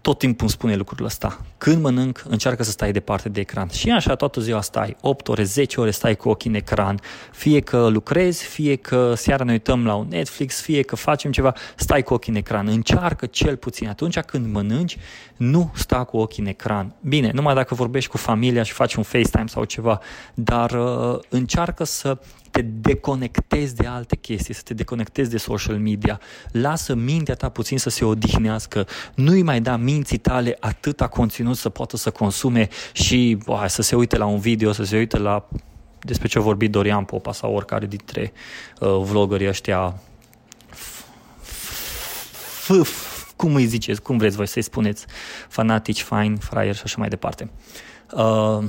tot 0.06 0.18
timpul 0.18 0.40
îmi 0.40 0.50
spune 0.50 0.74
lucrul 0.76 1.06
ăsta. 1.06 1.40
Când 1.58 1.82
mănânc, 1.82 2.24
încearcă 2.28 2.62
să 2.62 2.70
stai 2.70 2.92
departe 2.92 3.28
de 3.28 3.40
ecran. 3.40 3.68
Și 3.68 3.90
așa 3.90 4.14
toată 4.14 4.40
ziua 4.40 4.60
stai, 4.60 4.96
8 5.00 5.28
ore, 5.28 5.42
10 5.42 5.80
ore 5.80 5.90
stai 5.90 6.16
cu 6.16 6.28
ochii 6.28 6.50
în 6.50 6.56
ecran. 6.56 7.00
Fie 7.32 7.60
că 7.60 7.86
lucrezi, 7.86 8.44
fie 8.44 8.76
că 8.76 9.14
seara 9.14 9.44
ne 9.44 9.52
uităm 9.52 9.86
la 9.86 9.94
un 9.94 10.06
Netflix, 10.08 10.60
fie 10.60 10.82
că 10.82 10.96
facem 10.96 11.30
ceva, 11.30 11.52
stai 11.76 12.02
cu 12.02 12.14
ochii 12.14 12.32
în 12.32 12.38
ecran. 12.38 12.66
Încearcă 12.66 13.26
cel 13.26 13.56
puțin. 13.56 13.88
Atunci 13.88 14.18
când 14.18 14.52
mănânci, 14.52 14.96
nu 15.36 15.72
sta 15.74 16.04
cu 16.04 16.16
ochii 16.16 16.42
în 16.42 16.48
ecran. 16.48 16.94
Bine, 17.00 17.30
numai 17.34 17.54
dacă 17.54 17.74
vorbești 17.74 18.10
cu 18.10 18.16
familia 18.16 18.62
și 18.62 18.72
faci 18.72 18.94
un 18.94 19.02
FaceTime 19.02 19.46
sau 19.46 19.64
ceva, 19.64 20.00
dar 20.34 20.70
uh, 20.70 21.18
încearcă 21.28 21.84
să 21.84 22.18
te 22.56 22.62
deconectezi 22.62 23.74
de 23.74 23.86
alte 23.86 24.16
chestii, 24.16 24.54
să 24.54 24.60
te 24.64 24.74
deconectezi 24.74 25.30
de 25.30 25.36
social 25.36 25.78
media. 25.78 26.20
Lasă 26.50 26.94
mintea 26.94 27.34
ta 27.34 27.48
puțin 27.48 27.78
să 27.78 27.90
se 27.90 28.04
odihnească. 28.04 28.86
Nu-i 29.14 29.42
mai 29.42 29.60
da 29.60 29.76
minții 29.76 30.18
tale 30.18 30.56
atâta 30.60 31.08
conținut 31.08 31.56
să 31.56 31.68
poată 31.68 31.96
să 31.96 32.10
consume 32.10 32.68
și 32.92 33.38
oh, 33.46 33.64
să 33.66 33.82
se 33.82 33.96
uite 33.96 34.16
la 34.16 34.26
un 34.26 34.38
video, 34.38 34.72
să 34.72 34.84
se 34.84 34.96
uite 34.96 35.18
la 35.18 35.48
despre 36.00 36.28
ce 36.28 36.38
a 36.38 36.40
vorbit 36.40 36.70
Dorian 36.70 37.04
Popa 37.04 37.32
sau 37.32 37.54
oricare 37.54 37.86
dintre 37.86 38.32
uh, 38.80 38.88
vloggerii 39.02 39.48
ăștia 39.48 40.00
cum 43.36 43.54
îi 43.54 43.66
ziceți, 43.66 44.02
cum 44.02 44.16
vreți 44.16 44.36
voi 44.36 44.46
să-i 44.46 44.62
spuneți, 44.62 45.06
fanatici, 45.48 46.02
fine, 46.02 46.36
fraier 46.40 46.74
și 46.74 46.82
așa 46.84 46.96
mai 46.98 47.08
departe. 47.08 47.50
Uh, 48.12 48.64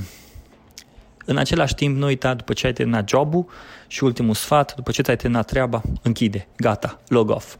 în 1.29 1.37
același 1.37 1.75
timp, 1.75 1.97
nu 1.97 2.05
uita, 2.05 2.33
după 2.33 2.53
ce 2.53 2.65
ai 2.65 2.73
terminat 2.73 3.09
jobul 3.09 3.45
și 3.87 4.03
ultimul 4.03 4.33
sfat, 4.33 4.75
după 4.75 4.91
ce 4.91 5.01
ți-ai 5.01 5.15
terminat 5.15 5.45
treaba, 5.45 5.81
închide, 6.01 6.47
gata, 6.57 6.99
log 7.07 7.29
off. 7.29 7.55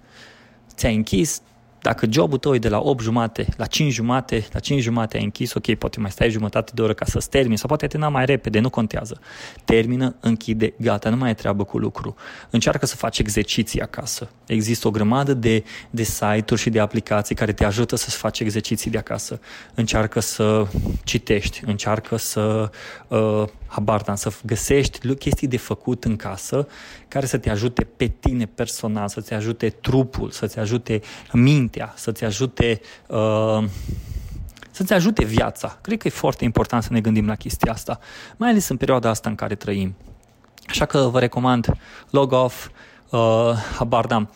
Ți-ai 0.75 0.95
închis, 0.95 1.41
dacă 1.81 2.07
jobul 2.09 2.37
tău 2.37 2.55
e 2.55 2.57
de 2.57 2.69
la 2.69 2.79
8 2.79 3.01
jumate 3.01 3.47
la 3.57 3.65
5 3.65 3.93
jumate, 3.93 4.45
la 4.51 4.59
5 4.59 4.81
jumate 4.81 5.17
ai 5.17 5.23
închis, 5.23 5.53
ok, 5.53 5.73
poate 5.73 5.99
mai 5.99 6.11
stai 6.11 6.29
jumătate 6.29 6.71
de 6.75 6.81
oră 6.81 6.93
ca 6.93 7.05
să-ți 7.05 7.29
termini 7.29 7.57
sau 7.57 7.67
poate 7.67 7.83
ai 7.83 7.89
terminat 7.89 8.13
mai 8.13 8.25
repede, 8.25 8.59
nu 8.59 8.69
contează. 8.69 9.19
Termină, 9.65 10.15
închide, 10.19 10.73
gata, 10.77 11.09
nu 11.09 11.15
mai 11.15 11.27
ai 11.27 11.35
treabă 11.35 11.63
cu 11.63 11.77
lucru. 11.77 12.15
Încearcă 12.49 12.85
să 12.85 12.95
faci 12.95 13.19
exerciții 13.19 13.81
acasă. 13.81 14.29
Există 14.45 14.87
o 14.87 14.91
grămadă 14.91 15.33
de, 15.33 15.63
de 15.89 16.03
site-uri 16.03 16.61
și 16.61 16.69
de 16.69 16.79
aplicații 16.79 17.35
care 17.35 17.53
te 17.53 17.65
ajută 17.65 17.95
să-ți 17.95 18.15
faci 18.15 18.39
exerciții 18.39 18.91
de 18.91 18.97
acasă. 18.97 19.39
Încearcă 19.73 20.19
să 20.19 20.67
citești, 21.03 21.61
încearcă 21.65 22.17
să 22.17 22.69
uh, 23.07 23.43
habar 23.67 24.01
da, 24.01 24.15
să 24.15 24.31
găsești 24.45 25.13
chestii 25.13 25.47
de 25.47 25.57
făcut 25.57 26.03
în 26.03 26.15
casă 26.15 26.67
care 27.07 27.25
să 27.25 27.37
te 27.37 27.49
ajute 27.49 27.83
pe 27.83 28.07
tine 28.07 28.45
personal, 28.45 29.07
să-ți 29.07 29.33
ajute 29.33 29.69
trupul, 29.69 30.31
să-ți 30.31 30.59
ajute 30.59 31.01
mintea, 31.33 31.93
să-ți 31.95 32.23
ajute 32.23 32.81
uh, 33.07 33.63
să-ți 34.71 34.93
ajute 34.93 35.25
viața. 35.25 35.77
Cred 35.81 35.97
că 35.97 36.07
e 36.07 36.11
foarte 36.11 36.43
important 36.43 36.83
să 36.83 36.93
ne 36.93 37.01
gândim 37.01 37.27
la 37.27 37.35
chestia 37.35 37.71
asta, 37.71 37.99
mai 38.37 38.49
ales 38.49 38.67
în 38.67 38.77
perioada 38.77 39.09
asta 39.09 39.29
în 39.29 39.35
care 39.35 39.55
trăim. 39.55 39.95
Așa 40.67 40.85
că 40.85 40.99
vă 40.99 41.19
recomand 41.19 41.77
log 42.09 42.31
off, 42.31 42.67
uh, 43.09 43.53
habar 43.75 44.05
da, 44.05 44.27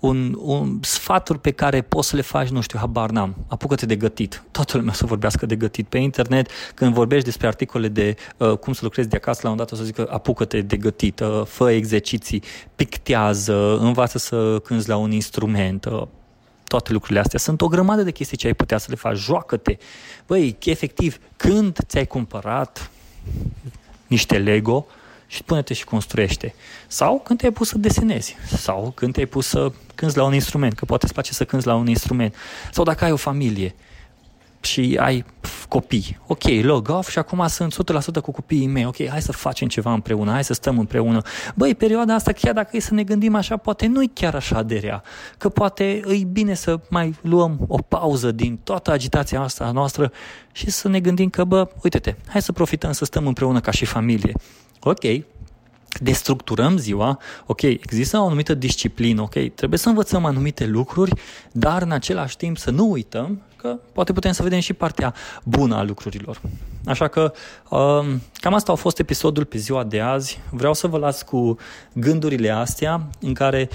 un, 0.00 0.38
un 0.40 0.78
sfaturi 0.82 1.38
pe 1.38 1.50
care 1.50 1.82
poți 1.82 2.08
să 2.08 2.16
le 2.16 2.22
faci, 2.22 2.48
nu 2.48 2.60
știu, 2.60 2.78
habar 2.78 3.10
n-am. 3.10 3.36
Apucă-te 3.48 3.86
de 3.86 3.96
gătit. 3.96 4.42
Toată 4.50 4.76
lumea 4.76 4.92
să 4.92 5.06
vorbească 5.06 5.46
de 5.46 5.56
gătit 5.56 5.86
pe 5.86 5.98
internet. 5.98 6.50
Când 6.74 6.94
vorbești 6.94 7.24
despre 7.24 7.46
articole 7.46 7.88
de 7.88 8.16
uh, 8.36 8.56
cum 8.56 8.72
să 8.72 8.80
lucrezi 8.82 9.08
de 9.08 9.16
acasă, 9.16 9.40
la 9.42 9.50
un 9.50 9.56
dat 9.56 9.72
o 9.72 9.76
să 9.76 9.84
zică 9.84 10.08
apucă-te 10.10 10.60
de 10.60 10.76
gătit, 10.76 11.20
uh, 11.20 11.42
fă 11.44 11.70
exerciții, 11.70 12.42
pictează, 12.76 13.78
învață 13.78 14.18
să 14.18 14.58
cânți 14.58 14.88
la 14.88 14.96
un 14.96 15.10
instrument, 15.10 15.84
uh, 15.84 16.02
toate 16.64 16.92
lucrurile 16.92 17.20
astea. 17.20 17.38
Sunt 17.38 17.60
o 17.60 17.68
grămadă 17.68 18.02
de 18.02 18.10
chestii 18.10 18.36
ce 18.36 18.46
ai 18.46 18.54
putea 18.54 18.78
să 18.78 18.86
le 18.90 18.96
faci. 18.96 19.16
Joacă-te. 19.16 19.76
Băi, 20.26 20.56
efectiv, 20.64 21.18
când 21.36 21.78
ți-ai 21.86 22.06
cumpărat 22.06 22.90
niște 24.06 24.38
Lego, 24.38 24.86
și 25.26 25.42
pune-te 25.42 25.74
și 25.74 25.84
construiește. 25.84 26.54
Sau 26.86 27.20
când 27.24 27.38
te-ai 27.38 27.52
pus 27.52 27.68
să 27.68 27.78
desenezi. 27.78 28.36
Sau 28.56 28.92
când 28.94 29.12
te-ai 29.12 29.26
pus 29.26 29.46
să 29.46 29.72
cânți 29.94 30.16
la 30.16 30.24
un 30.24 30.34
instrument, 30.34 30.74
că 30.74 30.84
poate 30.84 31.04
îți 31.04 31.12
place 31.12 31.32
să 31.32 31.44
cânți 31.44 31.66
la 31.66 31.74
un 31.74 31.86
instrument. 31.86 32.34
Sau 32.72 32.84
dacă 32.84 33.04
ai 33.04 33.12
o 33.12 33.16
familie 33.16 33.74
și 34.66 34.96
ai 35.00 35.24
copii. 35.68 36.18
Ok, 36.26 36.42
log 36.62 36.88
off 36.88 37.10
și 37.10 37.18
acum 37.18 37.46
sunt 37.46 37.76
100% 38.18 38.22
cu 38.22 38.30
copiii 38.30 38.66
mei. 38.66 38.86
Ok, 38.86 39.08
hai 39.08 39.22
să 39.22 39.32
facem 39.32 39.68
ceva 39.68 39.92
împreună, 39.92 40.30
hai 40.30 40.44
să 40.44 40.52
stăm 40.52 40.78
împreună. 40.78 41.20
Băi, 41.54 41.74
perioada 41.74 42.14
asta, 42.14 42.32
chiar 42.32 42.54
dacă 42.54 42.76
e 42.76 42.80
să 42.80 42.94
ne 42.94 43.02
gândim 43.02 43.34
așa, 43.34 43.56
poate 43.56 43.86
nu-i 43.86 44.10
chiar 44.14 44.34
așa 44.34 44.62
de 44.62 44.78
rea. 44.78 45.02
Că 45.38 45.48
poate 45.48 45.84
e 46.08 46.24
bine 46.24 46.54
să 46.54 46.80
mai 46.90 47.14
luăm 47.20 47.58
o 47.68 47.76
pauză 47.76 48.30
din 48.32 48.58
toată 48.64 48.90
agitația 48.90 49.40
asta 49.40 49.70
noastră 49.70 50.12
și 50.52 50.70
să 50.70 50.88
ne 50.88 51.00
gândim 51.00 51.28
că, 51.28 51.44
bă, 51.44 51.68
uite-te, 51.82 52.14
hai 52.26 52.42
să 52.42 52.52
profităm 52.52 52.92
să 52.92 53.04
stăm 53.04 53.26
împreună 53.26 53.60
ca 53.60 53.70
și 53.70 53.84
familie 53.84 54.32
ok, 54.88 55.24
destructurăm 56.00 56.78
ziua, 56.78 57.18
ok, 57.46 57.62
există 57.62 58.18
o 58.18 58.24
anumită 58.24 58.54
disciplină, 58.54 59.22
ok, 59.22 59.54
trebuie 59.54 59.78
să 59.78 59.88
învățăm 59.88 60.24
anumite 60.24 60.66
lucruri, 60.66 61.12
dar 61.52 61.82
în 61.82 61.90
același 61.90 62.36
timp 62.36 62.58
să 62.58 62.70
nu 62.70 62.90
uităm 62.90 63.42
că 63.66 63.78
poate 63.92 64.12
putem 64.12 64.32
să 64.32 64.42
vedem 64.42 64.60
și 64.60 64.72
partea 64.72 65.14
bună 65.44 65.76
a 65.76 65.82
lucrurilor. 65.82 66.40
Așa 66.84 67.08
că 67.08 67.32
um, 67.70 68.22
cam 68.34 68.54
asta 68.54 68.72
a 68.72 68.74
fost 68.74 68.98
episodul 68.98 69.44
pe 69.44 69.58
ziua 69.58 69.84
de 69.84 70.00
azi. 70.00 70.40
Vreau 70.50 70.74
să 70.74 70.86
vă 70.86 70.98
las 70.98 71.22
cu 71.22 71.56
gândurile 71.92 72.50
astea 72.50 73.08
în 73.20 73.34
care 73.34 73.68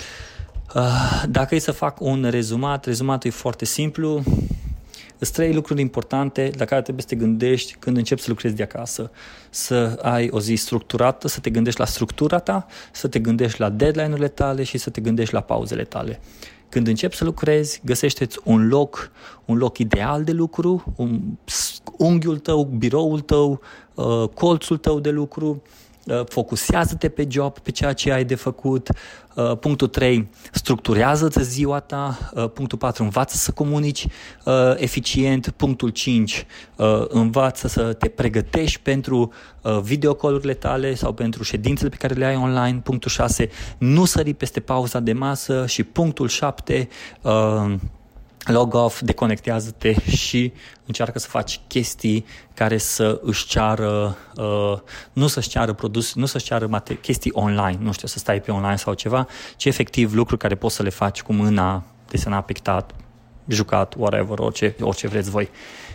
uh, 0.75 1.23
dacă 1.29 1.55
e 1.55 1.59
să 1.59 1.71
fac 1.71 2.01
un 2.01 2.27
rezumat, 2.29 2.85
rezumatul 2.85 3.29
e 3.29 3.33
foarte 3.33 3.65
simplu, 3.65 4.23
sunt 5.25 5.35
trei 5.35 5.53
lucruri 5.53 5.81
importante 5.81 6.51
la 6.57 6.65
care 6.65 6.81
trebuie 6.81 7.03
să 7.07 7.15
te 7.15 7.15
gândești 7.15 7.75
când 7.79 7.97
începi 7.97 8.21
să 8.21 8.29
lucrezi 8.29 8.55
de 8.55 8.63
acasă. 8.63 9.11
Să 9.49 9.99
ai 10.01 10.29
o 10.31 10.39
zi 10.39 10.55
structurată, 10.55 11.27
să 11.27 11.39
te 11.39 11.49
gândești 11.49 11.79
la 11.79 11.85
structura 11.85 12.39
ta, 12.39 12.65
să 12.91 13.07
te 13.07 13.19
gândești 13.19 13.59
la 13.59 13.69
deadline-urile 13.69 14.27
tale 14.27 14.63
și 14.63 14.77
să 14.77 14.89
te 14.89 15.01
gândești 15.01 15.33
la 15.33 15.41
pauzele 15.41 15.83
tale. 15.83 16.19
Când 16.69 16.87
începi 16.87 17.15
să 17.15 17.23
lucrezi, 17.23 17.81
găsește-ți 17.85 18.39
un 18.43 18.67
loc, 18.67 19.11
un 19.45 19.57
loc 19.57 19.77
ideal 19.77 20.23
de 20.23 20.31
lucru, 20.31 20.93
un 20.95 21.21
unghiul 21.97 22.37
tău, 22.37 22.63
biroul 22.63 23.19
tău, 23.19 23.61
uh, 23.93 24.29
colțul 24.33 24.77
tău 24.77 24.99
de 24.99 25.09
lucru, 25.09 25.61
Uh, 25.65 25.90
focusează-te 26.29 27.09
pe 27.09 27.27
job, 27.29 27.59
pe 27.59 27.71
ceea 27.71 27.93
ce 27.93 28.11
ai 28.11 28.25
de 28.25 28.35
făcut. 28.35 28.89
Uh, 29.35 29.57
punctul 29.57 29.87
3, 29.87 30.29
structurează-ți 30.51 31.43
ziua 31.43 31.79
ta. 31.79 32.17
Uh, 32.33 32.49
punctul 32.49 32.77
4, 32.77 33.03
învață 33.03 33.35
să 33.35 33.51
comunici 33.51 34.07
eficient. 34.75 35.49
Punctul 35.49 35.89
5, 35.89 36.45
învață 37.07 37.67
să 37.67 37.93
te 37.93 38.09
pregătești 38.09 38.79
pentru 38.79 39.31
videocolurile 39.81 40.53
tale 40.53 40.93
sau 40.93 41.13
pentru 41.13 41.43
ședințele 41.43 41.89
pe 41.89 41.95
care 41.95 42.13
le 42.13 42.25
ai 42.25 42.35
online. 42.35 42.79
Punctul 42.83 43.09
6, 43.09 43.49
nu 43.77 44.05
sări 44.05 44.33
peste 44.33 44.59
pauza 44.59 44.99
de 44.99 45.13
masă 45.13 45.65
și 45.65 45.83
punctul 45.83 46.27
7, 46.27 46.87
log 48.45 48.73
off, 48.73 49.01
deconectează-te 49.01 50.09
și 50.09 50.53
încearcă 50.85 51.19
să 51.19 51.27
faci 51.27 51.59
chestii 51.67 52.25
care 52.53 52.77
să 52.77 53.19
își 53.23 53.47
ceară, 53.47 54.17
uh, 54.35 54.77
nu 55.13 55.27
să-și 55.27 55.49
ceară 55.49 55.73
produs, 55.73 56.13
nu 56.13 56.25
să-și 56.25 56.45
ceară 56.45 56.67
mate- 56.67 56.97
chestii 56.97 57.31
online, 57.33 57.77
nu 57.81 57.91
știu, 57.91 58.07
să 58.07 58.19
stai 58.19 58.41
pe 58.41 58.51
online 58.51 58.75
sau 58.75 58.93
ceva, 58.93 59.27
ci 59.55 59.65
efectiv 59.65 60.13
lucruri 60.13 60.41
care 60.41 60.55
poți 60.55 60.75
să 60.75 60.83
le 60.83 60.89
faci 60.89 61.21
cu 61.21 61.33
mâna, 61.33 61.83
desenat, 62.09 62.45
pictat, 62.45 62.91
jucat, 63.47 63.93
whatever, 63.97 64.39
orice, 64.39 64.75
orice 64.79 65.07
vreți 65.07 65.29
voi. 65.29 65.49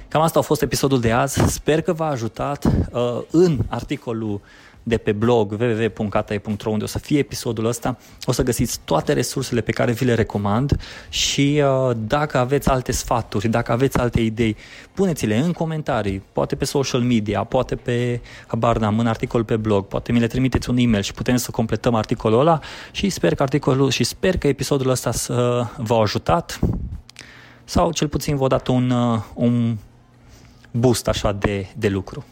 Cam 0.09 0.23
asta 0.23 0.39
a 0.39 0.43
fost 0.43 0.63
episodul 0.63 1.01
de 1.01 1.13
azi. 1.13 1.41
Sper 1.53 1.81
că 1.81 1.93
v-a 1.93 2.09
ajutat. 2.09 2.65
Uh, 2.65 3.21
în 3.31 3.59
articolul 3.69 4.41
de 4.89 4.97
pe 4.97 5.13
blog 5.13 5.53
www.catai.ro 5.53 6.71
unde 6.71 6.85
o 6.85 6.87
să 6.87 6.99
fie 6.99 7.19
episodul 7.19 7.65
ăsta, 7.65 7.99
o 8.25 8.33
să 8.33 8.43
găsiți 8.43 8.81
toate 8.85 9.13
resursele 9.13 9.61
pe 9.61 9.73
care 9.73 9.93
vi 9.93 10.05
le 10.05 10.15
recomand 10.15 10.81
și 11.09 11.63
uh, 11.65 11.97
dacă 12.07 12.39
aveți 12.39 12.69
alte 12.69 12.93
sfaturi, 12.93 13.49
dacă 13.49 13.73
aveți 13.73 13.99
alte 13.99 14.21
idei, 14.21 14.57
puneți-le 14.95 15.37
în 15.37 15.53
comentarii, 15.53 16.23
poate 16.33 16.57
pe 16.57 16.65
social 16.65 17.01
media, 17.01 17.45
poate 17.45 17.77
pe, 17.77 18.21
habar 18.47 18.79
n-am, 18.79 18.99
în 18.99 19.07
articol 19.07 19.45
pe 19.45 19.57
blog, 19.57 19.87
poate 19.87 20.13
mi 20.13 20.21
le 20.21 20.27
trimiteți 20.27 20.71
un 20.71 20.77
e-mail 20.77 21.03
și 21.03 21.13
putem 21.13 21.37
să 21.37 21.51
completăm 21.51 21.95
articolul 21.95 22.41
ăla 22.41 22.59
și 22.91 23.09
sper 23.09 23.35
că 23.35 23.43
articolul 23.43 23.91
și 23.91 24.05
sper 24.05 24.39
că 24.39 24.47
episodul 24.47 24.91
ăsta 24.91 25.13
să 25.13 25.67
v-a 25.77 26.01
ajutat 26.01 26.61
sau 27.65 27.93
cel 27.93 28.09
puțin 28.09 28.37
v-a 28.37 28.49
dat 28.49 28.67
un, 28.67 28.91
uh, 28.91 29.23
un 29.35 29.77
boost 30.71 31.09
așa 31.09 31.33
de, 31.33 31.67
de 31.77 31.89
lucru. 31.89 32.25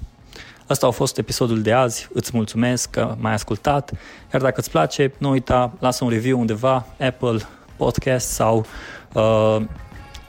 Asta 0.74 0.86
a 0.86 0.90
fost 0.90 1.18
episodul 1.18 1.62
de 1.62 1.72
azi, 1.72 2.08
îți 2.12 2.30
mulțumesc 2.34 2.90
că 2.90 3.14
m-ai 3.18 3.32
ascultat, 3.32 3.92
iar 4.32 4.42
dacă 4.42 4.60
îți 4.60 4.70
place, 4.70 5.12
nu 5.18 5.30
uita, 5.30 5.72
lasă 5.78 6.04
un 6.04 6.10
review 6.10 6.38
undeva, 6.38 6.86
Apple 7.00 7.38
Podcast 7.76 8.28
sau 8.28 8.66
uh, 9.12 9.56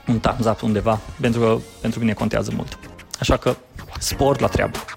un 0.06 0.20
thumbs 0.20 0.46
up 0.46 0.62
undeva, 0.62 1.00
pentru 1.20 1.40
că 1.40 1.58
pentru 1.80 2.00
mine 2.00 2.12
contează 2.12 2.52
mult. 2.54 2.78
Așa 3.20 3.36
că 3.36 3.56
sport 3.98 4.40
la 4.40 4.46
treabă! 4.46 4.95